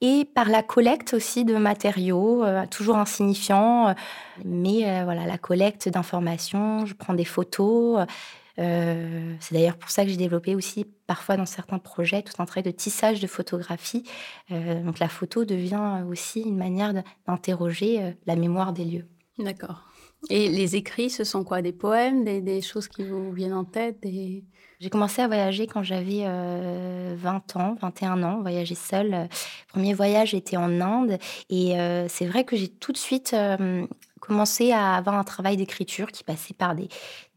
et 0.00 0.24
par 0.24 0.48
la 0.48 0.62
collecte 0.62 1.14
aussi 1.14 1.44
de 1.44 1.56
matériaux, 1.56 2.44
euh, 2.44 2.64
toujours 2.70 2.96
insignifiants, 2.96 3.88
euh, 3.88 3.92
mais 4.44 5.04
voilà, 5.04 5.26
la 5.26 5.38
collecte 5.38 5.88
d'informations, 5.88 6.86
je 6.86 6.94
prends 6.94 7.14
des 7.14 7.24
photos. 7.24 8.06
C'est 8.56 9.52
d'ailleurs 9.52 9.76
pour 9.76 9.90
ça 9.90 10.04
que 10.04 10.10
j'ai 10.10 10.16
développé 10.16 10.54
aussi 10.54 10.86
parfois 11.06 11.36
dans 11.36 11.46
certains 11.46 11.78
projets 11.78 12.22
tout 12.22 12.34
un 12.38 12.46
travail 12.46 12.62
de 12.62 12.76
tissage 12.76 13.20
de 13.20 13.26
photographie. 13.26 14.04
donc 14.50 14.98
la 15.00 15.08
photo 15.08 15.44
devient 15.44 16.04
aussi 16.08 16.42
une 16.42 16.56
manière 16.56 16.94
d'interroger 17.26 18.14
la 18.26 18.36
mémoire 18.36 18.72
des 18.72 18.84
lieux. 18.84 19.08
D'accord. 19.38 19.82
Et 20.30 20.48
les 20.48 20.76
écrits, 20.76 21.10
ce 21.10 21.24
sont 21.24 21.44
quoi? 21.44 21.60
Des 21.62 21.72
poèmes, 21.72 22.24
des, 22.24 22.62
choses 22.62 22.88
qui 22.88 23.04
vous 23.04 23.32
viennent 23.32 23.54
en 23.54 23.64
tête 23.64 24.00
des... 24.02 24.44
J'ai 24.80 24.90
commencé 24.90 25.22
à 25.22 25.28
voyager 25.28 25.66
quand 25.66 25.82
j'avais 25.82 26.24
20 26.24 26.26
euh, 26.26 27.16
ans, 27.54 27.76
21 27.80 28.22
ans, 28.22 28.40
voyager 28.40 28.74
seule. 28.74 29.10
Le 29.10 29.28
premier 29.68 29.94
voyage 29.94 30.34
était 30.34 30.56
en 30.56 30.80
Inde 30.80 31.18
et 31.48 31.78
euh, 31.78 32.06
c'est 32.08 32.26
vrai 32.26 32.44
que 32.44 32.56
j'ai 32.56 32.68
tout 32.68 32.92
de 32.92 32.98
suite 32.98 33.32
euh, 33.34 33.86
commencé 34.26 34.72
à 34.72 34.94
avoir 34.94 35.16
un 35.16 35.24
travail 35.24 35.56
d'écriture 35.56 36.10
qui 36.12 36.24
passait 36.24 36.54
par 36.54 36.74
des, 36.74 36.88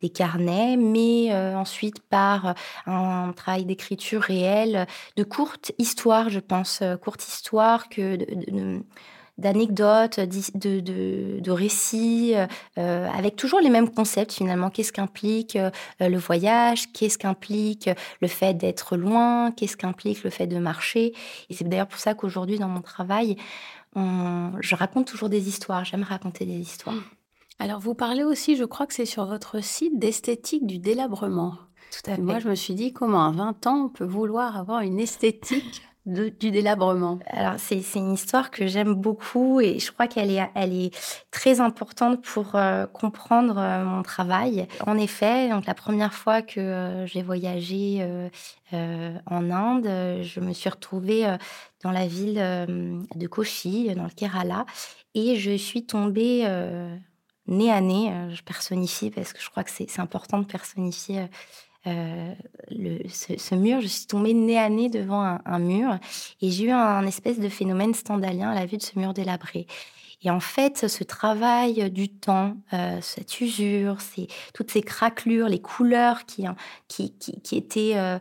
des 0.02 0.10
carnets, 0.10 0.78
mais 0.78 1.34
ensuite 1.56 2.00
par 2.02 2.56
un 2.86 3.34
travail 3.34 3.66
d'écriture 3.66 4.22
réel, 4.22 4.88
de 5.16 5.24
courte 5.24 5.72
histoire, 5.78 6.30
je 6.30 6.40
pense, 6.40 6.82
courte 7.02 7.28
histoire 7.28 7.90
que 7.90 8.18
d'anecdotes, 9.38 10.20
de, 10.20 10.80
de, 11.40 11.52
récits, 11.52 12.34
euh, 12.78 13.10
avec 13.10 13.36
toujours 13.36 13.60
les 13.60 13.70
mêmes 13.70 13.90
concepts 13.90 14.34
finalement. 14.34 14.70
Qu'est-ce 14.70 14.92
qu'implique 14.92 15.56
euh, 15.56 15.70
le 16.00 16.18
voyage? 16.18 16.92
Qu'est-ce 16.92 17.18
qu'implique 17.18 17.90
le 18.20 18.28
fait 18.28 18.56
d'être 18.56 18.98
loin? 18.98 19.52
Qu'est-ce 19.52 19.78
qu'implique 19.78 20.24
le 20.24 20.30
fait 20.30 20.48
de 20.48 20.58
marcher? 20.58 21.14
Et 21.50 21.54
c'est 21.54 21.68
d'ailleurs 21.68 21.88
pour 21.88 22.00
ça 22.00 22.16
qu'aujourd'hui, 22.16 22.58
dans 22.58 22.68
mon 22.68 22.82
travail, 22.82 23.38
je 23.98 24.76
raconte 24.76 25.08
toujours 25.08 25.30
des 25.30 25.48
histoires. 25.48 25.86
J'aime 25.86 26.04
raconter 26.04 26.46
des 26.46 26.60
histoires. 26.60 26.96
Alors, 27.60 27.80
vous 27.80 27.96
parlez 27.96 28.24
aussi, 28.24 28.56
je 28.56 28.64
crois 28.64 28.86
que 28.86 28.94
c'est 28.94 29.06
sur 29.06 29.26
votre 29.26 29.64
site, 29.64 29.98
d'esthétique 29.98 30.68
du 30.68 30.78
délabrement. 30.78 31.56
Tout 31.92 32.12
à 32.12 32.16
fait. 32.16 32.22
Moi, 32.22 32.40
je 32.40 32.50
me 32.50 32.56
suis 32.56 32.76
dit, 32.76 32.94
comment 32.94 33.26
à 33.26 33.32
20 33.32 33.68
ans, 33.68 33.86
on 33.86 33.90
peut 33.90 34.06
vouloir 34.06 34.58
avoir 34.58 34.82
une 34.82 35.00
esthétique 35.00 35.82
du 36.08 36.52
délabrement 36.52 37.20
Alors, 37.28 37.56
c'est 37.58 37.82
une 37.96 38.14
histoire 38.14 38.50
que 38.50 38.66
j'aime 38.66 38.94
beaucoup 38.94 39.60
et 39.60 39.78
je 39.78 39.92
crois 39.92 40.08
qu'elle 40.08 40.32
est, 40.32 40.50
elle 40.56 40.74
est 40.74 40.96
très 41.32 41.60
importante 41.60 42.24
pour 42.24 42.56
euh, 42.56 42.86
comprendre 42.88 43.58
euh, 43.58 43.84
mon 43.84 44.04
travail. 44.04 44.68
En 44.86 44.98
effet, 44.98 45.50
donc 45.50 45.66
la 45.66 45.74
première 45.74 46.14
fois 46.14 46.42
que 46.42 46.62
euh, 46.62 47.06
j'ai 47.06 47.22
voyagé 47.22 48.08
en 48.72 49.52
Inde, 49.52 50.24
je 50.24 50.40
me 50.40 50.54
suis 50.54 50.70
retrouvée 50.70 51.26
dans 51.84 51.92
la 51.92 52.08
ville 52.08 52.36
de 52.36 53.28
Kochi, 53.28 53.94
dans 53.96 54.04
le 54.04 54.10
Kerala, 54.10 54.66
et 55.14 55.36
je 55.36 55.56
suis 55.56 55.86
tombée 55.86 56.46
nez 57.48 57.72
à 57.72 57.82
nez. 57.82 58.12
je 58.30 58.42
personnifie 58.44 59.10
parce 59.10 59.32
que 59.32 59.42
je 59.42 59.50
crois 59.50 59.64
que 59.64 59.72
c'est 59.72 60.00
important 60.00 60.40
de 60.40 60.46
personnifier 60.46 61.28
euh, 61.86 62.34
ce, 63.10 63.56
mur, 63.56 63.82
je 63.82 63.88
suis 63.88 64.08
tombée 64.08 64.34
nez 64.34 64.58
à 64.58 64.70
nez 64.70 64.90
devant 64.90 65.40
un, 65.46 65.60
mur 65.60 65.98
et 66.42 66.50
j'ai 66.50 66.66
eu 66.66 66.72
un, 66.72 67.06
espèce 67.06 67.40
de 67.40 67.50
phénomène 67.50 67.94
standalien 67.94 68.50
à 68.50 68.56
la 68.56 68.66
vue 68.66 68.78
de 68.78 68.84
ce 68.84 68.98
mur 68.98 69.14
délabré. 69.14 69.68
Et 70.24 70.32
en 70.32 70.40
fait, 70.40 70.88
ce 70.88 71.04
travail 71.04 71.92
du 71.92 72.10
temps, 72.10 72.58
euh, 72.74 72.98
cette 73.02 73.40
usure, 73.40 73.98
toutes 74.54 74.72
ces 74.72 74.82
craquelures, 74.82 75.48
les 75.48 75.62
couleurs 75.62 76.26
qui, 76.26 76.46
qui, 76.88 77.56
étaient 77.56 77.94
euh, 77.96 78.18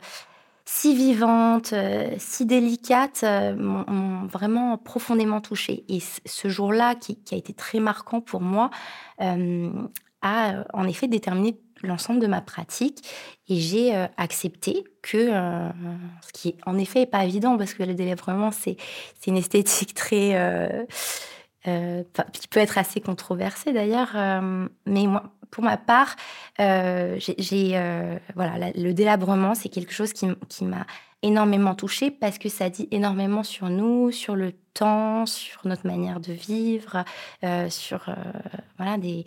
si 0.67 0.95
vivantes, 0.95 1.73
si 2.19 2.45
délicates, 2.45 3.25
m'ont 3.57 4.27
vraiment 4.27 4.77
profondément 4.77 5.41
touchée. 5.41 5.85
Et 5.89 6.01
ce 6.01 6.49
jour-là, 6.49 6.95
qui, 6.97 7.19
a 7.33 7.37
été 7.37 7.55
très 7.55 7.81
marquant 7.81 8.21
pour 8.21 8.43
moi, 8.43 8.71
a 9.19 10.65
en 10.75 10.87
effet 10.87 11.09
déterminé 11.09 11.59
l'ensemble 11.83 12.21
de 12.21 12.27
ma 12.27 12.41
pratique 12.41 13.09
et 13.49 13.57
j'ai 13.57 13.95
euh, 13.95 14.07
accepté 14.17 14.85
que, 15.03 15.17
euh, 15.17 15.71
ce 16.27 16.33
qui 16.33 16.57
en 16.67 16.79
effet 16.79 17.01
n'est 17.01 17.07
pas 17.07 17.25
évident 17.25 17.57
parce 17.57 17.75
que 17.75 17.83
le 17.83 17.95
délabrement, 17.95 18.51
c'est 18.51 18.77
une 19.27 19.37
esthétique 19.37 19.95
très... 19.95 20.35
Euh, 20.35 20.85
qui 22.33 22.47
peut 22.47 22.61
être 22.61 22.79
assez 22.79 23.01
controversée 23.01 23.73
d'ailleurs, 23.73 24.15
mais 24.87 25.07
moi, 25.09 25.33
pour 25.51 25.65
ma 25.65 25.77
part, 25.77 26.15
j'ai 26.61 27.71
voilà, 28.37 28.71
le 28.77 28.93
délabrement, 28.93 29.57
c'est 29.57 29.69
quelque 29.69 29.93
chose 29.93 30.13
qui, 30.13 30.29
qui 30.49 30.65
m'a 30.65 30.87
énormément 31.23 31.75
touchée 31.75 32.13
parce 32.13 32.39
que 32.39 32.49
ça 32.49 32.71
dit 32.71 32.87
énormément 32.93 33.43
sur 33.43 33.69
nous, 33.69 34.13
sur 34.13 34.37
le 34.37 34.53
temps, 34.75 35.27
sur 35.27 35.67
notre 35.67 35.89
manière 35.89 36.21
de 36.21 36.33
vivre, 36.33 37.05
sur 37.69 38.15
voilà 38.79 38.97
des 38.97 39.25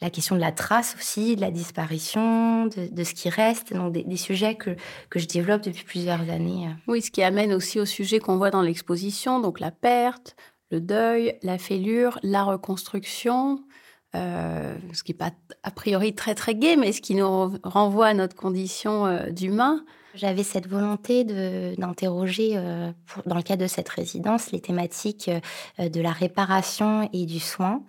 la 0.00 0.10
question 0.10 0.36
de 0.36 0.40
la 0.40 0.52
trace 0.52 0.94
aussi, 0.98 1.36
de 1.36 1.40
la 1.40 1.50
disparition, 1.50 2.66
de, 2.66 3.04
ce 3.04 3.14
qui 3.14 3.28
reste, 3.28 3.72
donc 3.72 3.92
des, 3.92 4.16
sujets 4.16 4.54
que, 4.54 4.76
que 5.10 5.18
je 5.18 5.26
développe 5.26 5.62
depuis 5.62 5.84
plusieurs 5.84 6.30
années. 6.30 6.68
Oui, 6.86 7.02
ce 7.02 7.10
qui 7.10 7.22
amène 7.22 7.52
aussi 7.52 7.80
au 7.80 7.84
sujet 7.84 8.20
qu'on 8.20 8.36
voit 8.36 8.50
dans 8.50 8.62
l'exposition, 8.62 9.40
donc 9.40 9.60
la 9.60 9.70
perte, 9.70 10.36
le 10.70 10.80
deuil, 10.80 11.38
la 11.42 11.58
fêlure, 11.58 12.18
la 12.22 12.44
reconstruction, 12.44 13.60
euh, 14.14 14.74
ce 14.92 15.02
qui 15.02 15.12
n'est 15.12 15.18
pas 15.18 15.32
a 15.62 15.70
priori 15.70 16.14
très 16.14 16.34
très 16.34 16.54
gai, 16.54 16.76
mais 16.76 16.92
ce 16.92 17.00
qui 17.00 17.14
nous 17.14 17.52
renvoie 17.62 18.06
à 18.06 18.14
notre 18.14 18.36
condition 18.36 19.06
euh, 19.06 19.30
d'humain. 19.30 19.84
J'avais 20.14 20.42
cette 20.42 20.66
volonté 20.66 21.24
d'interroger, 21.24 22.52
euh, 22.56 22.90
dans 23.26 23.36
le 23.36 23.42
cadre 23.42 23.62
de 23.62 23.68
cette 23.68 23.88
résidence, 23.88 24.50
les 24.50 24.60
thématiques 24.60 25.30
de 25.78 26.00
la 26.00 26.10
réparation 26.10 27.08
et 27.12 27.26
du 27.26 27.38
soin. 27.38 27.82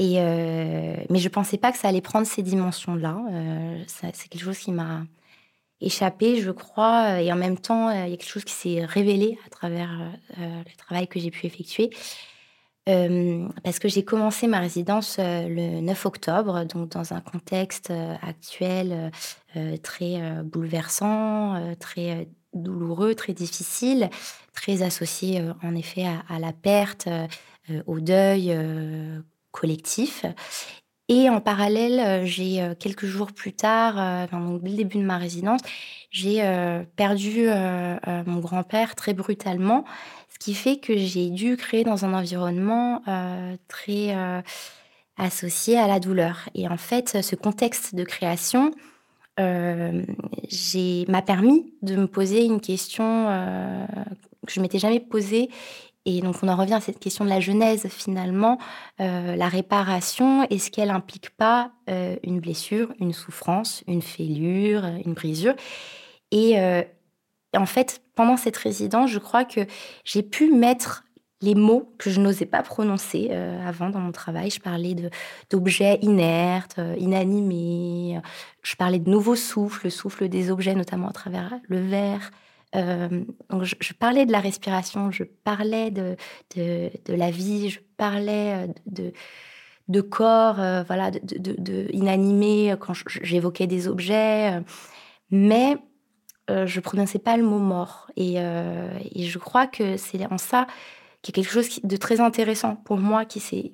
Euh, 0.00 0.96
mais 1.08 1.18
je 1.18 1.28
pensais 1.28 1.58
pas 1.58 1.70
que 1.72 1.78
ça 1.78 1.88
allait 1.88 2.00
prendre 2.00 2.26
ces 2.26 2.42
dimensions-là. 2.42 3.20
Euh, 3.30 3.84
c'est 3.86 4.28
quelque 4.28 4.42
chose 4.42 4.58
qui 4.58 4.72
m'a 4.72 5.04
échappé, 5.80 6.40
je 6.40 6.50
crois. 6.50 7.20
Et 7.20 7.32
en 7.32 7.36
même 7.36 7.58
temps, 7.58 7.90
il 7.90 8.10
y 8.10 8.14
a 8.14 8.16
quelque 8.16 8.28
chose 8.28 8.44
qui 8.44 8.54
s'est 8.54 8.84
révélé 8.84 9.38
à 9.46 9.50
travers 9.50 9.90
euh, 10.38 10.62
le 10.64 10.76
travail 10.76 11.06
que 11.08 11.20
j'ai 11.20 11.30
pu 11.30 11.46
effectuer. 11.46 11.90
parce 12.86 13.78
que 13.78 13.88
j'ai 13.88 14.04
commencé 14.04 14.46
ma 14.46 14.60
résidence 14.60 15.18
le 15.18 15.80
9 15.80 16.06
octobre, 16.06 16.64
donc 16.64 16.90
dans 16.90 17.14
un 17.14 17.20
contexte 17.20 17.92
actuel 18.22 19.10
très 19.82 20.42
bouleversant, 20.42 21.74
très 21.80 22.28
douloureux, 22.52 23.14
très 23.14 23.32
difficile, 23.32 24.10
très 24.52 24.82
associé 24.82 25.42
en 25.62 25.74
effet 25.74 26.04
à 26.28 26.38
la 26.38 26.52
perte, 26.52 27.08
au 27.86 28.00
deuil 28.00 28.54
collectif. 29.54 30.26
Et 31.08 31.28
en 31.28 31.40
parallèle, 31.40 32.00
euh, 32.00 32.24
j'ai 32.24 32.62
euh, 32.62 32.74
quelques 32.74 33.04
jours 33.04 33.32
plus 33.32 33.52
tard, 33.52 33.96
euh, 33.98 34.26
donc 34.26 34.62
dès 34.62 34.70
le 34.70 34.76
début 34.76 34.98
de 34.98 35.04
ma 35.04 35.18
résidence, 35.18 35.60
j'ai 36.10 36.42
perdu 36.94 37.48
mon 37.48 38.38
grand-père 38.38 38.94
très 38.94 39.14
brutalement, 39.14 39.84
ce 40.28 40.38
qui 40.38 40.54
fait 40.54 40.76
que 40.76 40.96
j'ai 40.96 41.28
dû 41.28 41.56
créer 41.56 41.82
dans 41.82 42.04
un 42.04 42.14
environnement 42.14 43.02
très 43.66 44.14
associé 45.16 45.76
à 45.76 45.88
la 45.88 45.98
douleur. 45.98 46.48
Et 46.54 46.68
en 46.68 46.76
fait, 46.76 47.20
ce 47.20 47.34
contexte 47.34 47.96
de 47.96 48.04
création 48.04 48.70
m'a 49.38 51.22
permis 51.22 51.74
de 51.82 51.96
me 51.96 52.06
poser 52.06 52.44
une 52.44 52.60
question 52.60 53.26
que 54.46 54.52
je 54.52 54.60
m'étais 54.60 54.78
jamais 54.78 55.00
posée 55.00 55.50
et 56.06 56.20
donc 56.20 56.36
on 56.42 56.48
en 56.48 56.56
revient 56.56 56.74
à 56.74 56.80
cette 56.80 56.98
question 56.98 57.24
de 57.24 57.30
la 57.30 57.40
genèse 57.40 57.86
finalement, 57.88 58.58
euh, 59.00 59.36
la 59.36 59.48
réparation, 59.48 60.44
est-ce 60.44 60.70
qu'elle 60.70 60.90
implique 60.90 61.30
pas 61.30 61.72
euh, 61.88 62.16
une 62.22 62.40
blessure, 62.40 62.92
une 63.00 63.12
souffrance, 63.12 63.82
une 63.86 64.02
fêlure, 64.02 64.84
une 65.04 65.14
brisure? 65.14 65.54
Et 66.30 66.56
en 67.56 67.66
fait, 67.66 68.02
pendant 68.16 68.36
cette 68.36 68.56
résidence, 68.56 69.08
je 69.08 69.20
crois 69.20 69.44
que 69.44 69.60
j'ai 70.04 70.24
pu 70.24 70.50
mettre 70.50 71.04
les 71.40 71.54
mots 71.54 71.94
que 71.96 72.10
je 72.10 72.20
n'osais 72.20 72.46
pas 72.46 72.62
prononcer 72.62 73.30
avant 73.64 73.88
dans 73.88 74.00
mon 74.00 74.10
travail. 74.10 74.50
Je 74.50 74.58
parlais 74.58 74.96
d'objets 75.50 76.00
inertes, 76.02 76.80
inanimés. 76.98 78.20
Je 78.64 78.74
parlais 78.74 78.98
de 78.98 79.08
nouveaux 79.08 79.36
souffles, 79.36 79.82
le 79.84 79.90
souffle 79.90 80.28
des 80.28 80.50
objets, 80.50 80.74
notamment 80.74 81.08
à 81.08 81.12
travers 81.12 81.54
le 81.68 81.78
verre. 81.78 82.32
Donc 82.74 83.62
je, 83.62 83.92
parlais 83.92 84.26
de 84.26 84.32
la 84.32 84.40
respiration, 84.40 85.10
je 85.10 85.22
parlais 85.22 85.90
de, 85.90 86.16
de, 86.56 86.90
la 87.08 87.30
vie, 87.30 87.70
je 87.70 87.80
parlais 87.96 88.68
de, 88.86 89.12
de 89.88 90.00
corps, 90.00 90.56
voilà, 90.86 91.10
de, 91.10 91.86
inanimés 91.92 92.74
quand 92.80 92.94
j'évoquais 93.22 93.66
des 93.66 93.86
objets. 93.86 94.60
mais 95.30 95.76
euh, 96.50 96.66
je 96.66 96.80
prononçais 96.80 97.18
pas 97.18 97.36
le 97.36 97.42
mot 97.42 97.58
mort. 97.58 98.10
Euh, 98.18 98.90
et 99.14 99.24
je 99.24 99.38
crois 99.38 99.66
que 99.66 99.96
c'est 99.96 100.26
en 100.30 100.38
ça 100.38 100.66
qu'il 101.24 101.34
y 101.34 101.40
a 101.40 101.42
quelque 101.42 101.52
chose 101.52 101.80
de 101.82 101.96
très 101.96 102.20
intéressant 102.20 102.76
pour 102.76 102.98
moi 102.98 103.24
qui 103.24 103.40
s'est 103.40 103.72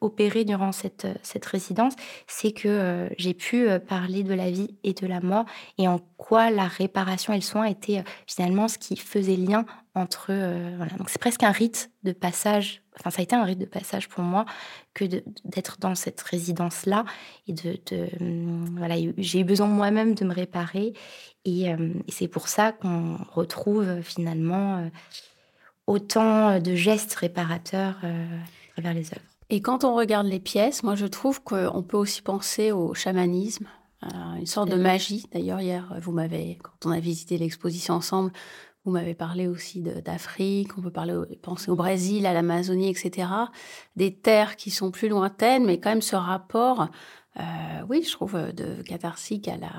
opéré 0.00 0.44
durant 0.44 0.70
cette, 0.70 1.08
cette 1.22 1.44
résidence, 1.44 1.94
c'est 2.28 2.52
que 2.52 2.68
euh, 2.68 3.08
j'ai 3.18 3.34
pu 3.34 3.68
euh, 3.68 3.80
parler 3.80 4.22
de 4.22 4.32
la 4.32 4.52
vie 4.52 4.76
et 4.84 4.92
de 4.92 5.06
la 5.08 5.20
mort 5.20 5.44
et 5.78 5.88
en 5.88 5.98
quoi 6.16 6.52
la 6.52 6.68
réparation 6.68 7.32
et 7.32 7.36
le 7.36 7.42
soin 7.42 7.64
étaient 7.64 7.98
euh, 7.98 8.02
finalement 8.28 8.68
ce 8.68 8.78
qui 8.78 8.96
faisait 8.96 9.34
lien 9.34 9.64
entre 9.94 10.28
voilà. 10.76 10.92
Donc 10.96 11.10
c'est 11.10 11.20
presque 11.20 11.42
un 11.42 11.50
rite 11.50 11.90
de 12.02 12.12
passage. 12.12 12.82
Enfin, 12.98 13.10
ça 13.10 13.20
a 13.20 13.22
été 13.24 13.36
un 13.36 13.44
rite 13.44 13.58
de 13.58 13.66
passage 13.66 14.08
pour 14.08 14.22
moi 14.22 14.46
que 14.94 15.04
d'être 15.44 15.78
dans 15.80 15.94
cette 15.94 16.22
résidence 16.22 16.86
là 16.86 17.04
et 17.46 17.52
de, 17.52 17.78
hum, 18.20 18.74
voilà, 18.78 18.94
j'ai 19.18 19.40
eu 19.40 19.44
besoin 19.44 19.66
moi-même 19.66 20.14
de 20.14 20.24
me 20.24 20.32
réparer 20.32 20.94
et 21.44 21.66
c'est 22.08 22.28
pour 22.28 22.48
ça 22.48 22.72
qu'on 22.72 23.18
retrouve 23.34 24.00
finalement 24.00 24.88
autant 25.86 26.60
de 26.60 26.74
gestes 26.74 27.14
réparateurs 27.14 27.96
euh, 28.04 28.38
à 28.38 28.72
travers 28.72 28.94
les 28.94 29.06
œuvres. 29.12 29.26
Et 29.50 29.60
quand 29.60 29.84
on 29.84 29.94
regarde 29.94 30.26
les 30.26 30.40
pièces, 30.40 30.82
moi 30.82 30.94
je 30.94 31.06
trouve 31.06 31.42
qu'on 31.42 31.82
peut 31.82 31.96
aussi 31.96 32.22
penser 32.22 32.72
au 32.72 32.94
chamanisme, 32.94 33.66
une 34.02 34.46
sorte 34.46 34.68
de 34.68 34.76
magie. 34.76 35.26
D'ailleurs, 35.32 35.60
hier, 35.60 35.94
vous 36.00 36.10
m'avez, 36.10 36.58
quand 36.60 36.88
on 36.88 36.90
a 36.90 36.98
visité 36.98 37.38
l'exposition 37.38 37.94
ensemble, 37.94 38.32
vous 38.84 38.90
m'avez 38.90 39.14
parlé 39.14 39.46
aussi 39.46 39.80
d'Afrique, 39.80 40.76
on 40.76 40.82
peut 40.82 40.90
parler, 40.90 41.14
penser 41.40 41.70
au 41.70 41.76
Brésil, 41.76 42.26
à 42.26 42.32
l'Amazonie, 42.32 42.88
etc. 42.88 43.28
Des 43.94 44.12
terres 44.12 44.56
qui 44.56 44.70
sont 44.70 44.90
plus 44.90 45.08
lointaines, 45.08 45.64
mais 45.64 45.78
quand 45.78 45.90
même 45.90 46.02
ce 46.02 46.16
rapport, 46.16 46.88
euh, 47.38 47.42
oui, 47.88 48.02
je 48.02 48.10
trouve, 48.10 48.36
de 48.52 48.82
catharsique 48.82 49.46
à 49.46 49.56
la, 49.56 49.70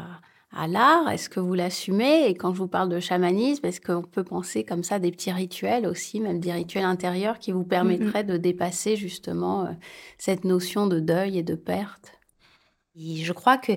à 0.55 0.67
l'art 0.67 1.09
Est-ce 1.09 1.29
que 1.29 1.39
vous 1.39 1.53
l'assumez? 1.53 2.25
Et 2.27 2.35
quand 2.35 2.53
je 2.53 2.59
vous 2.59 2.67
parle 2.67 2.89
de 2.89 2.99
chamanisme, 2.99 3.65
est-ce 3.65 3.81
qu'on 3.81 4.03
peut 4.03 4.23
penser 4.23 4.63
comme 4.63 4.83
ça 4.83 4.99
des 4.99 5.11
petits 5.11 5.31
rituels 5.31 5.87
aussi, 5.87 6.19
même 6.19 6.39
des 6.39 6.51
rituels 6.51 6.85
intérieurs 6.85 7.39
qui 7.39 7.51
vous 7.51 7.63
permettraient 7.63 8.23
de 8.23 8.37
dépasser 8.37 8.95
justement 8.95 9.65
euh, 9.65 9.71
cette 10.17 10.43
notion 10.43 10.87
de 10.87 10.99
deuil 10.99 11.37
et 11.37 11.43
de 11.43 11.55
perte? 11.55 12.13
Je 12.95 13.33
crois 13.33 13.57
que 13.57 13.73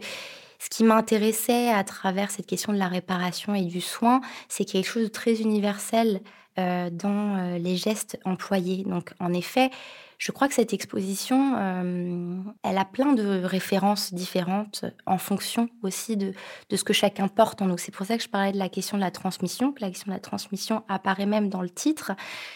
ce 0.59 0.69
qui 0.69 0.85
m'intéressait 0.85 1.71
à 1.71 1.85
travers 1.85 2.31
cette 2.31 2.47
question 2.47 2.73
de 2.73 2.79
la 2.79 2.89
réparation 2.89 3.55
et 3.55 3.65
du 3.65 3.81
soin, 3.81 4.21
c'est 4.49 4.65
quelque 4.65 4.89
chose 4.89 5.05
de 5.05 5.09
très 5.09 5.41
universel 5.41 6.21
euh, 6.59 6.89
dans 6.91 7.37
euh, 7.37 7.59
les 7.59 7.77
gestes 7.77 8.19
employés. 8.25 8.85
Donc 8.85 9.13
en 9.21 9.33
effet, 9.33 9.71
je 10.19 10.33
crois 10.33 10.49
que 10.49 10.55
cette 10.55 10.73
exposition, 10.73 11.57
euh, 11.57 12.41
elle 12.63 12.79
a 12.79 12.85
plein 12.85 13.13
de 13.13 13.43
références 13.45 14.15
différentes 14.15 14.85
en 15.05 15.19
fonction 15.19 15.69
aussi 15.83 16.17
de, 16.17 16.33
ce 16.75 16.85
que 16.85 16.93
chacun 16.93 17.29
porte 17.29 17.61
nous. 17.61 17.77
C'est 17.77 17.93
pour 17.93 18.07
ça 18.07 18.17
que 18.17 18.23
je 18.23 18.29
parlais 18.29 18.53
de 18.53 18.59
la 18.59 18.69
question 18.69 18.97
de 18.97 19.03
la 19.03 19.11
transmission, 19.11 19.73
que 19.73 19.83
la 19.83 19.91
question 19.91 20.11
de 20.11 20.17
la 20.17 20.21
transmission 20.21 20.85
apparaît 20.89 21.27
même 21.27 21.49
dans 21.51 21.63
le 21.63 21.69
titre. 21.69 22.13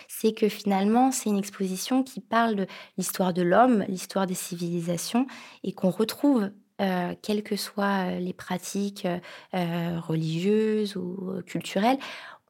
C'est 0.09 0.33
que 0.33 0.49
finalement, 0.49 1.13
c'est 1.13 1.29
une 1.29 1.39
exposition 1.39 2.03
qui 2.03 2.21
parle 2.21 2.55
de 2.55 2.67
l'histoire 2.97 3.35
de 3.35 3.43
l'homme, 3.43 3.85
l'histoire 3.89 4.27
des 4.27 4.35
civilisations, 4.35 5.27
et 5.63 5.73
qu'on 5.73 5.91
retrouve 5.91 6.51
euh, 6.81 7.15
quelles 7.21 7.43
que 7.43 7.57
soient 7.57 8.07
euh, 8.07 8.19
les 8.21 8.33
pratiques 8.33 9.07
religieuses 9.53 10.97
ou 10.97 11.43
culturelles, 11.47 11.99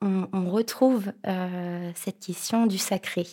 on 0.03 0.51
retrouve 0.51 1.13
cette 1.95 2.21
question 2.21 2.67
du 2.67 2.79
sacré. 2.79 3.27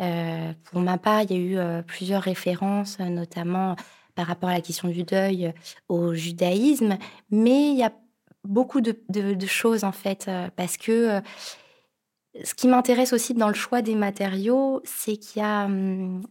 Euh, 0.00 0.52
pour 0.64 0.80
ma 0.80 0.98
part, 0.98 1.22
il 1.22 1.32
y 1.32 1.34
a 1.34 1.38
eu 1.38 1.58
euh, 1.58 1.82
plusieurs 1.82 2.22
références, 2.22 2.98
notamment 2.98 3.76
par 4.14 4.26
rapport 4.26 4.48
à 4.48 4.54
la 4.54 4.60
question 4.60 4.88
du 4.88 5.04
deuil 5.04 5.52
au 5.88 6.14
judaïsme, 6.14 6.98
mais 7.30 7.70
il 7.70 7.76
y 7.76 7.84
a 7.84 7.92
beaucoup 8.44 8.80
de, 8.80 8.96
choses 9.46 9.84
en 9.84 9.92
fait, 9.92 10.26
euh, 10.28 10.48
parce 10.56 10.76
que 10.76 11.20
ce 12.44 12.54
qui 12.54 12.68
m'intéresse 12.68 13.12
aussi 13.12 13.34
dans 13.34 13.48
le 13.48 13.54
choix 13.54 13.82
des 13.82 13.94
matériaux, 13.94 14.80
c'est 14.84 15.16
qu'il 15.16 15.42
y 15.42 15.44
a, 15.44 15.64
hum, 15.64 16.22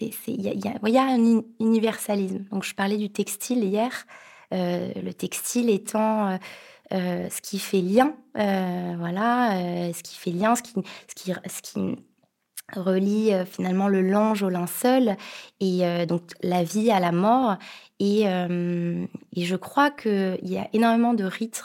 il 0.00 0.40
y, 0.42 0.98
a, 0.98 1.02
un 1.02 1.42
universalisme. 1.60 2.44
Donc 2.50 2.64
je 2.64 2.74
parlais 2.74 2.98
du 2.98 3.10
textile 3.10 3.64
hier, 3.64 4.06
le 4.52 5.12
textile 5.12 5.70
étant 5.70 6.38
ce 6.90 7.40
qui 7.40 7.58
fait 7.58 7.80
lien, 7.80 8.14
voilà, 8.34 9.58
ce 9.94 10.02
qui 10.02 10.16
fait 10.16 10.32
lien, 10.32 10.54
ce 10.54 10.62
qui, 10.62 10.74
ce 11.06 11.62
qui 11.62 11.96
relie 12.74 13.32
euh, 13.32 13.44
finalement 13.44 13.88
le 13.88 14.02
linge 14.02 14.42
au 14.42 14.48
linceul 14.48 15.16
et 15.60 15.86
euh, 15.86 16.06
donc 16.06 16.22
la 16.42 16.64
vie 16.64 16.90
à 16.90 17.00
la 17.00 17.12
mort. 17.12 17.56
Et, 18.00 18.28
euh, 18.28 19.06
je 19.36 19.56
crois 19.56 19.90
qu'il 19.90 20.38
y 20.42 20.58
a 20.58 20.68
énormément 20.72 21.14
de 21.14 21.24
rites 21.24 21.64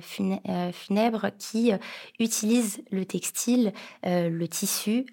funèbres 0.00 1.26
qui 1.38 1.72
utilisent 2.18 2.82
le 2.90 3.04
textile, 3.04 3.74
le 4.02 4.46
tissu, 4.46 5.04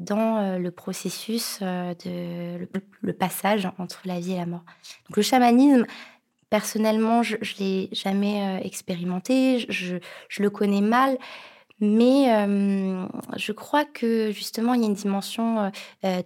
dans 0.00 0.58
le 0.58 0.70
processus 0.70 1.60
de 1.60 2.68
le, 3.00 3.12
passage 3.14 3.70
entre 3.78 4.02
la 4.04 4.20
vie 4.20 4.32
et 4.32 4.36
la 4.36 4.44
mort. 4.44 4.64
Donc 5.08 5.16
le 5.16 5.22
chamanisme, 5.22 5.86
personnellement, 6.50 7.22
je 7.22 7.36
ne 7.36 7.58
l'ai 7.58 7.88
jamais 7.92 8.60
expérimenté, 8.62 9.64
je, 9.70 9.96
le 10.38 10.50
connais 10.50 10.82
mal. 10.82 11.16
Mais 11.82 12.26
je 13.36 13.50
crois 13.50 13.84
que 13.84 14.30
justement, 14.30 14.74
il 14.74 14.82
y 14.82 14.84
a 14.84 14.86
une 14.86 14.94
dimension 14.94 15.72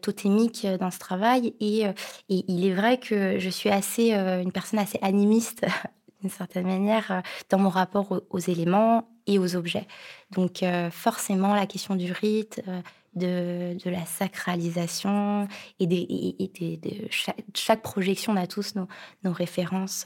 totémique 0.03 0.67
dans 0.79 0.91
ce 0.91 0.99
travail. 0.99 1.55
Et, 1.61 1.85
il 2.29 2.67
est 2.67 2.75
vrai 2.75 2.99
que 2.99 3.39
je 3.39 3.49
suis 3.49 3.71
assez 3.71 4.13
une 4.13 4.53
personne 4.53 4.79
assez 4.79 4.99
animiste, 5.01 5.65
d'une 6.21 6.29
certaine 6.29 6.67
manière, 6.67 7.23
dans 7.49 7.59
mon 7.59 7.71
rapport 7.71 8.21
aux, 8.29 8.39
éléments 8.39 9.09
et 9.27 9.39
aux 9.39 9.57
objets. 9.57 9.87
Donc 10.33 10.63
forcément, 10.91 11.55
la 11.55 11.67
question 11.67 11.97
du 11.97 12.13
rite, 12.13 12.63
de, 13.15 13.83
de, 13.83 13.91
la 13.91 14.05
sacralisation 14.05 15.49
et, 15.81 15.87
des, 15.87 16.07
et, 16.39 16.77
de 16.77 17.07
chaque, 17.09 17.43
chaque, 17.55 17.81
projection, 17.81 18.35
on 18.35 18.37
a 18.37 18.47
tous 18.47 18.75
nos, 18.75 18.89
nos 19.25 19.33
références 19.33 20.05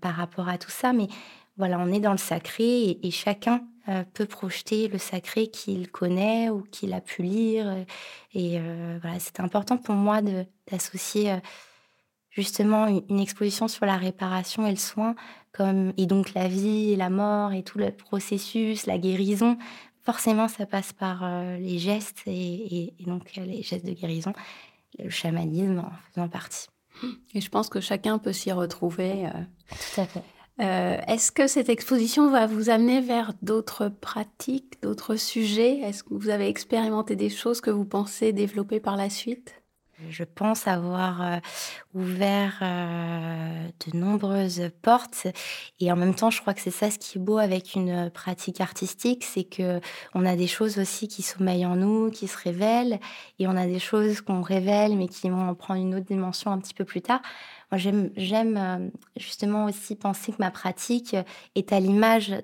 par 0.00 0.14
rapport 0.14 0.48
à 0.48 0.58
tout 0.58 0.70
ça. 0.70 0.92
Mais 0.92 1.08
voilà, 1.56 1.78
on 1.78 1.92
est 1.92 2.00
dans 2.00 2.12
le 2.12 2.18
sacré 2.18 2.98
et, 3.02 3.10
chacun 3.10 3.64
euh, 3.88 4.02
peut 4.14 4.26
projeter 4.26 4.88
le 4.88 4.98
sacré 4.98 5.48
qu'il 5.48 5.90
connaît 5.90 6.50
ou 6.50 6.62
qu'il 6.62 6.92
a 6.92 7.00
pu 7.00 7.22
lire. 7.22 7.84
Et 8.32 8.58
euh, 8.58 8.98
voilà, 9.00 9.20
c'est 9.20 9.40
important 9.40 9.76
pour 9.76 9.94
moi 9.94 10.20
d'associer 10.70 11.30
euh, 11.30 11.36
justement 12.30 12.86
une, 12.86 13.20
exposition 13.20 13.68
sur 13.68 13.86
la 13.86 13.96
réparation 13.96 14.66
et 14.66 14.70
le 14.70 14.76
soin, 14.76 15.14
comme 15.52 15.92
et 15.96 16.06
donc 16.06 16.34
la 16.34 16.48
vie 16.48 16.92
et 16.92 16.96
la 16.96 17.10
mort 17.10 17.52
et 17.52 17.62
tout 17.62 17.78
le 17.78 17.92
processus, 17.92 18.86
la 18.86 18.98
guérison. 18.98 19.56
Forcément, 20.02 20.48
ça 20.48 20.66
passe 20.66 20.92
par 20.92 21.26
les 21.58 21.78
gestes 21.78 22.22
et, 22.26 22.92
et, 22.98 23.04
donc 23.06 23.36
les 23.36 23.62
gestes 23.62 23.86
de 23.86 23.92
guérison, 23.92 24.34
le 24.98 25.08
chamanisme 25.08 25.78
en 25.78 25.92
faisant 26.10 26.28
partie. 26.28 26.66
Et 27.32 27.40
je 27.40 27.48
pense 27.48 27.70
que 27.70 27.80
chacun 27.80 28.18
peut 28.18 28.34
s'y 28.34 28.52
retrouver. 28.52 29.30
Tout 29.70 30.00
à 30.02 30.04
fait. 30.04 30.22
Euh, 30.60 30.98
est-ce 31.08 31.32
que 31.32 31.48
cette 31.48 31.68
exposition 31.68 32.30
va 32.30 32.46
vous 32.46 32.70
amener 32.70 33.00
vers 33.00 33.32
d'autres 33.42 33.88
pratiques, 33.88 34.80
d'autres 34.82 35.16
sujets? 35.16 35.80
Est-ce 35.80 36.04
que 36.04 36.14
vous 36.14 36.28
avez 36.28 36.48
expérimenté 36.48 37.16
des 37.16 37.30
choses 37.30 37.60
que 37.60 37.70
vous 37.70 37.84
pensez 37.84 38.32
développer 38.32 38.78
par 38.78 38.96
la 38.96 39.10
suite? 39.10 39.60
Je 40.10 40.24
pense 40.24 40.66
avoir 40.66 41.22
euh, 41.22 41.36
ouvert 41.94 42.58
euh, 42.62 43.68
de 43.86 43.96
nombreuses 43.96 44.70
portes 44.82 45.28
et 45.80 45.90
en 45.90 45.96
même 45.96 46.14
temps, 46.14 46.30
je 46.30 46.40
crois 46.40 46.52
que 46.52 46.60
c'est 46.60 46.72
ça 46.72 46.90
ce 46.90 46.98
qui 46.98 47.18
est 47.18 47.20
beau 47.20 47.38
avec 47.38 47.74
une 47.74 48.10
pratique 48.10 48.60
artistique, 48.60 49.24
c'est 49.24 49.44
que 49.44 49.80
on 50.14 50.26
a 50.26 50.34
des 50.34 50.48
choses 50.48 50.78
aussi 50.78 51.06
qui 51.06 51.22
sommeillent 51.22 51.66
en 51.66 51.76
nous, 51.76 52.10
qui 52.10 52.26
se 52.26 52.36
révèlent 52.36 52.98
et 53.38 53.46
on 53.46 53.56
a 53.56 53.66
des 53.66 53.78
choses 53.78 54.20
qu'on 54.20 54.42
révèle 54.42 54.96
mais 54.96 55.06
qui 55.06 55.30
vont 55.30 55.54
prendre 55.54 55.80
une 55.80 55.94
autre 55.94 56.06
dimension 56.06 56.50
un 56.50 56.58
petit 56.58 56.74
peu 56.74 56.84
plus 56.84 57.00
tard 57.00 57.22
J'aime 57.76 58.10
euh, 58.56 58.88
justement 59.16 59.66
aussi 59.66 59.96
penser 59.96 60.32
que 60.32 60.38
ma 60.38 60.50
pratique 60.50 61.16
est 61.54 61.72
à 61.72 61.80
l'image 61.80 62.34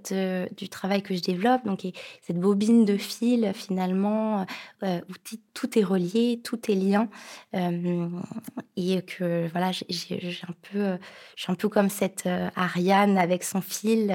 du 0.56 0.68
travail 0.68 1.02
que 1.02 1.14
je 1.14 1.22
développe. 1.22 1.64
Donc, 1.64 1.86
cette 2.22 2.38
bobine 2.38 2.84
de 2.84 2.96
fil, 2.96 3.52
finalement, 3.54 4.46
euh, 4.82 5.00
où 5.08 5.14
tout 5.54 5.78
est 5.78 5.84
relié, 5.84 6.40
tout 6.42 6.70
est 6.70 6.74
lien. 6.74 7.08
Euh, 7.54 8.08
et 8.76 9.02
que, 9.02 9.48
voilà, 9.52 9.72
j'ai 9.72 10.40
un 10.48 10.54
peu, 10.72 10.98
je 11.36 11.42
suis 11.42 11.52
un 11.52 11.56
peu 11.56 11.68
comme 11.68 11.90
cette 11.90 12.28
Ariane 12.56 13.18
avec 13.18 13.44
son 13.44 13.60
fil 13.60 14.14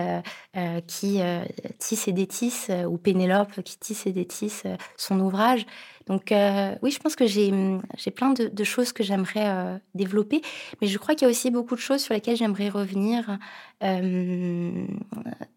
qui 0.88 1.20
tisse 1.78 2.08
et 2.08 2.14
détisse, 2.14 2.72
ou 2.88 2.98
Pénélope 2.98 3.62
qui 3.62 3.78
tisse 3.78 4.08
et 4.08 4.12
détisse 4.12 4.64
son 4.98 5.20
ouvrage. 5.20 5.66
Donc 6.08 6.32
euh, 6.32 6.76
oui, 6.84 6.92
je 6.92 7.00
pense 7.00 7.16
que 7.16 7.26
j'ai 7.26 7.52
hum, 7.52 7.82
plein 8.16 8.32
de, 8.34 8.64
choses 8.64 8.94
que 8.94 9.04
j'aimerais 9.04 9.48
euh, 9.48 9.78
développer, 9.96 10.42
mais 10.80 10.88
je 10.88 10.98
crois 11.00 11.16
qu'il 11.16 11.26
y 11.26 11.28
a 11.28 11.32
aussi 11.32 11.50
beaucoup 11.50 11.76
de 11.76 11.80
choses 11.80 12.02
sur 12.02 12.14
lesquelles 12.14 12.38
j'aimerais 12.38 12.70
revenir. 12.70 13.40
Euh, 13.84 14.86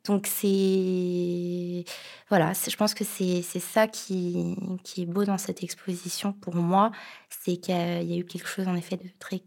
donc 0.07 0.27
c'est 0.27 1.85
voilà, 2.31 2.53
je 2.55 2.77
pense 2.77 2.95
que 2.95 3.05
c'est 3.05 3.43
ça 3.43 3.87
qui, 3.87 4.57
qui 4.85 5.03
est 5.03 5.07
beau 5.07 5.25
dans 5.25 5.39
cette 5.39 5.63
exposition 5.63 6.33
pour 6.33 6.55
moi, 6.55 6.93
c'est 7.29 7.59
qu'il 7.59 7.75
y, 7.75 8.15
a 8.15 8.17
eu 8.17 8.25
quelque 8.25 8.49
chose 8.49 8.69
en 8.69 8.75
effet 8.75 8.97
de 8.97 9.09
très 9.19 9.41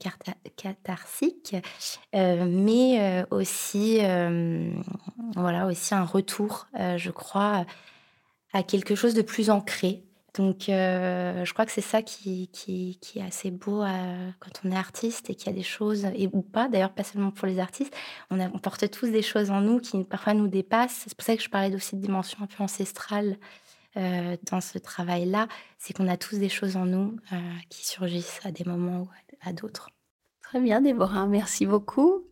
catharsique, 0.56 1.56
mais 2.14 3.26
aussi 3.32 4.00
voilà 5.36 5.66
aussi 5.66 5.96
un 5.96 6.06
retour, 6.06 6.68
je 6.76 7.10
crois, 7.10 7.66
à 8.54 8.62
quelque 8.62 8.94
chose 8.94 9.16
de 9.16 9.24
plus 9.24 9.50
ancré 9.50 10.04
donc, 10.34 10.70
euh, 10.70 11.44
je 11.44 11.54
crois 11.54 11.66
que 11.66 11.74
c'est 11.74 11.82
ça 11.82 12.02
qui, 12.02 12.50
est 12.68 13.22
assez 13.22 13.52
beau 13.52 13.84
euh, 13.84 14.30
quand 14.40 14.62
on 14.64 14.72
est 14.72 14.78
artiste 14.78 15.30
et 15.30 15.36
qu'il 15.36 15.48
y 15.48 15.50
a 15.50 15.56
des 15.56 15.64
choses, 15.64 16.06
et, 16.16 16.30
ou 16.32 16.42
pas 16.42 16.70
d'ailleurs, 16.70 16.94
pas 16.94 17.04
seulement 17.04 17.32
pour 17.32 17.48
les 17.48 17.60
artistes, 17.60 17.94
on, 18.30 18.40
on, 18.40 18.60
porte 18.60 18.90
tous 18.90 19.08
des 19.08 19.22
choses 19.22 19.52
en 19.52 19.60
nous 19.60 19.80
qui 19.80 20.04
parfois 20.06 20.34
nous 20.34 20.48
dépassent. 20.48 21.04
C'est 21.06 21.16
pour 21.16 21.26
ça 21.26 21.36
que 21.36 21.44
je 21.44 21.50
parlais 21.50 21.76
aussi 21.76 21.98
de 21.98 22.02
dimension 22.02 22.40
un 22.42 22.48
peu 22.48 22.64
ancestrale 22.64 23.38
euh, 23.98 24.38
dans 24.50 24.62
ce 24.62 24.78
travail-là. 24.78 25.50
C'est 25.78 25.94
qu'on 25.94 26.08
a 26.08 26.16
tous 26.16 26.38
des 26.38 26.50
choses 26.50 26.78
en 26.78 26.86
nous 26.86 27.18
qui 27.70 27.86
surgissent 27.86 28.40
à 28.46 28.52
des 28.52 28.64
moments 28.64 29.02
ou 29.02 29.10
à, 29.42 29.52
d'autres. 29.52 29.90
Très 30.44 30.62
bien, 30.62 30.80
Déborah, 30.82 31.28
merci 31.28 31.66
beaucoup. 31.66 32.24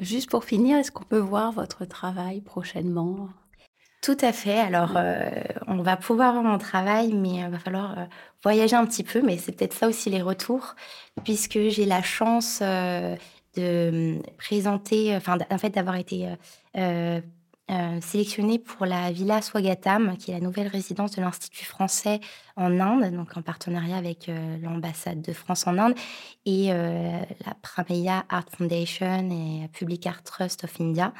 juste 0.00 0.30
pour 0.30 0.44
finir, 0.44 0.78
est-ce 0.78 0.90
qu'on 0.90 1.04
peut 1.04 1.18
voir 1.18 1.52
votre 1.52 1.84
travail 1.84 2.40
prochainement? 2.40 3.28
Tout 4.00 4.16
à 4.22 4.32
fait. 4.32 4.58
Alors, 4.58 4.92
euh, 4.96 5.28
on 5.66 5.82
va 5.82 5.96
pouvoir 5.96 6.32
voir 6.32 6.44
mon 6.44 6.56
travail, 6.58 7.12
mais 7.12 7.34
il 7.36 7.44
euh, 7.44 7.48
va 7.48 7.58
falloir 7.58 7.98
euh, 7.98 8.04
voyager 8.42 8.74
un 8.74 8.86
petit 8.86 9.04
peu. 9.04 9.20
Mais 9.20 9.36
c'est 9.36 9.52
peut-être 9.52 9.74
ça 9.74 9.88
aussi 9.88 10.08
les 10.08 10.22
retours, 10.22 10.74
puisque 11.24 11.58
j'ai 11.68 11.84
la 11.84 12.02
chance 12.02 12.62
de 12.62 14.18
présenter, 14.38 15.14
enfin, 15.16 15.36
en 15.50 15.58
fait, 15.58 15.70
d'avoir 15.70 15.96
été 15.96 16.28
sélectionnée 18.00 18.58
pour 18.58 18.86
la 18.86 19.12
Villa 19.12 19.42
Swagatam, 19.42 20.16
qui 20.16 20.30
est 20.30 20.34
la 20.34 20.40
nouvelle 20.40 20.66
résidence 20.68 21.12
de 21.12 21.20
l'Institut 21.20 21.64
français 21.64 22.20
en 22.56 22.80
Inde, 22.80 23.14
donc 23.14 23.36
en 23.36 23.42
partenariat 23.42 23.96
avec 23.96 24.30
l'ambassade 24.62 25.20
de 25.22 25.32
France 25.32 25.66
en 25.66 25.78
Inde 25.78 25.94
et 26.46 26.68
la 26.68 27.54
Prameya 27.62 28.24
Art 28.28 28.46
Foundation 28.56 29.30
et 29.30 29.68
Public 29.68 30.06
Art 30.06 30.22
Trust 30.24 30.64
of 30.64 30.80
India. 30.80 31.12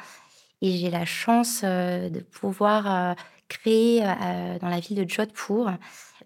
Et 0.61 0.73
j'ai 0.73 0.91
la 0.91 1.05
chance 1.05 1.61
euh, 1.63 2.09
de 2.09 2.19
pouvoir 2.19 2.91
euh, 2.91 3.13
créer 3.47 4.03
euh, 4.03 4.59
dans 4.59 4.69
la 4.69 4.79
ville 4.79 5.03
de 5.03 5.09
Jodhpur, 5.09 5.71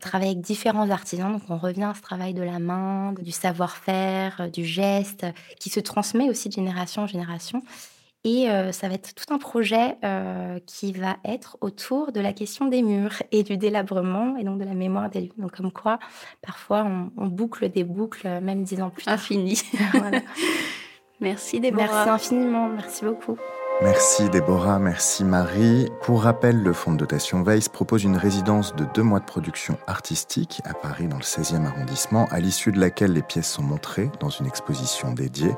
travailler 0.02 0.32
avec 0.32 0.42
différents 0.42 0.90
artisans. 0.90 1.32
Donc 1.32 1.44
on 1.50 1.58
revient 1.58 1.84
à 1.84 1.94
ce 1.94 2.02
travail 2.02 2.34
de 2.34 2.44
la 2.44 2.60
main, 2.60 3.14
du 3.14 3.32
savoir-faire, 3.32 4.50
du 4.52 4.66
geste, 4.66 5.26
qui 5.60 5.70
se 5.70 5.80
transmet 5.80 6.30
aussi 6.30 6.50
de 6.50 6.54
génération 6.54 7.04
en 7.04 7.08
génération. 7.08 7.64
Et 8.26 8.48
ça 8.72 8.88
va 8.88 8.96
être 8.96 9.14
tout 9.14 9.32
un 9.32 9.38
projet 9.38 10.00
qui 10.66 10.94
va 10.94 11.18
être 11.24 11.60
autour 11.62 12.12
de 12.12 12.20
la 12.20 12.34
question 12.34 12.66
des 12.66 12.82
murs 12.82 13.22
et 13.32 13.44
du 13.44 13.56
délabrement 13.56 14.36
et 14.38 14.44
donc 14.44 14.60
de 14.60 14.66
la 14.66 14.74
mémoire 14.74 15.12
des 15.12 15.22
lieux. 15.22 15.34
Donc 15.38 15.56
comme 15.56 15.72
quoi, 15.72 16.00
parfois, 16.42 16.88
on, 17.18 17.28
boucle 17.28 17.70
des 17.70 17.84
boucles, 17.84 18.28
même 18.42 18.64
dix 18.64 18.82
ans 18.82 18.90
plus 18.90 19.04
tard. 19.04 19.14
Infini. 19.14 19.62
Merci 21.20 21.60
Déborah. 21.60 21.86
Merci 21.86 22.10
infiniment. 22.10 22.68
Merci 22.68 23.06
beaucoup. 23.06 23.38
Merci 23.82 24.30
Déborah, 24.30 24.80
merci 24.80 25.26
Marie. 25.26 25.90
Pour 26.02 26.24
rappel, 26.24 26.64
le 26.64 26.72
Fonds 26.72 26.94
de 26.94 26.98
dotation 26.98 27.44
Weiss 27.44 27.68
propose 27.68 28.06
une 28.06 28.16
résidence 28.16 28.74
de 28.74 28.86
deux 28.94 29.04
mois 29.04 29.20
de 29.20 29.26
production 29.26 29.78
artistique 29.86 30.62
à 30.64 30.74
Paris 30.74 31.08
dans 31.08 31.18
le 31.18 31.24
16e 31.24 31.66
arrondissement, 31.66 32.26
à 32.32 32.40
l'issue 32.40 32.72
de 32.72 32.80
laquelle 32.80 33.12
les 33.12 33.22
pièces 33.22 33.52
sont 33.52 33.64
montrées 33.64 34.10
dans 34.22 34.30
une 34.30 34.46
exposition 34.46 35.12
dédiée. 35.12 35.54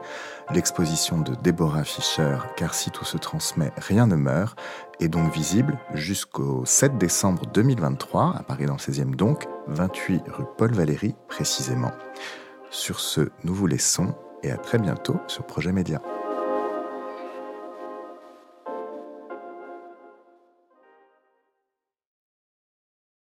L'exposition 0.51 1.19
de 1.19 1.35
Déborah 1.35 1.83
Fischer, 1.83 2.37
Car 2.55 2.73
si 2.73 2.89
tout 2.89 3.05
se 3.05 3.17
transmet, 3.17 3.71
rien 3.77 4.07
ne 4.07 4.15
meurt, 4.15 4.57
est 4.99 5.09
donc 5.09 5.31
visible 5.31 5.77
jusqu'au 5.93 6.65
7 6.65 6.97
décembre 6.97 7.45
2023, 7.53 8.35
à 8.35 8.41
Paris 8.41 8.65
dans 8.65 8.73
le 8.73 8.79
16e 8.79 9.15
donc, 9.15 9.45
28 9.67 10.23
rue 10.27 10.45
Paul 10.57 10.73
Valéry 10.73 11.13
précisément. 11.27 11.91
Sur 12.71 12.99
ce, 12.99 13.29
nous 13.43 13.53
vous 13.53 13.67
laissons 13.67 14.15
et 14.41 14.49
à 14.49 14.57
très 14.57 14.79
bientôt 14.79 15.17
sur 15.27 15.45
Projet 15.45 15.71
Média. 15.71 16.01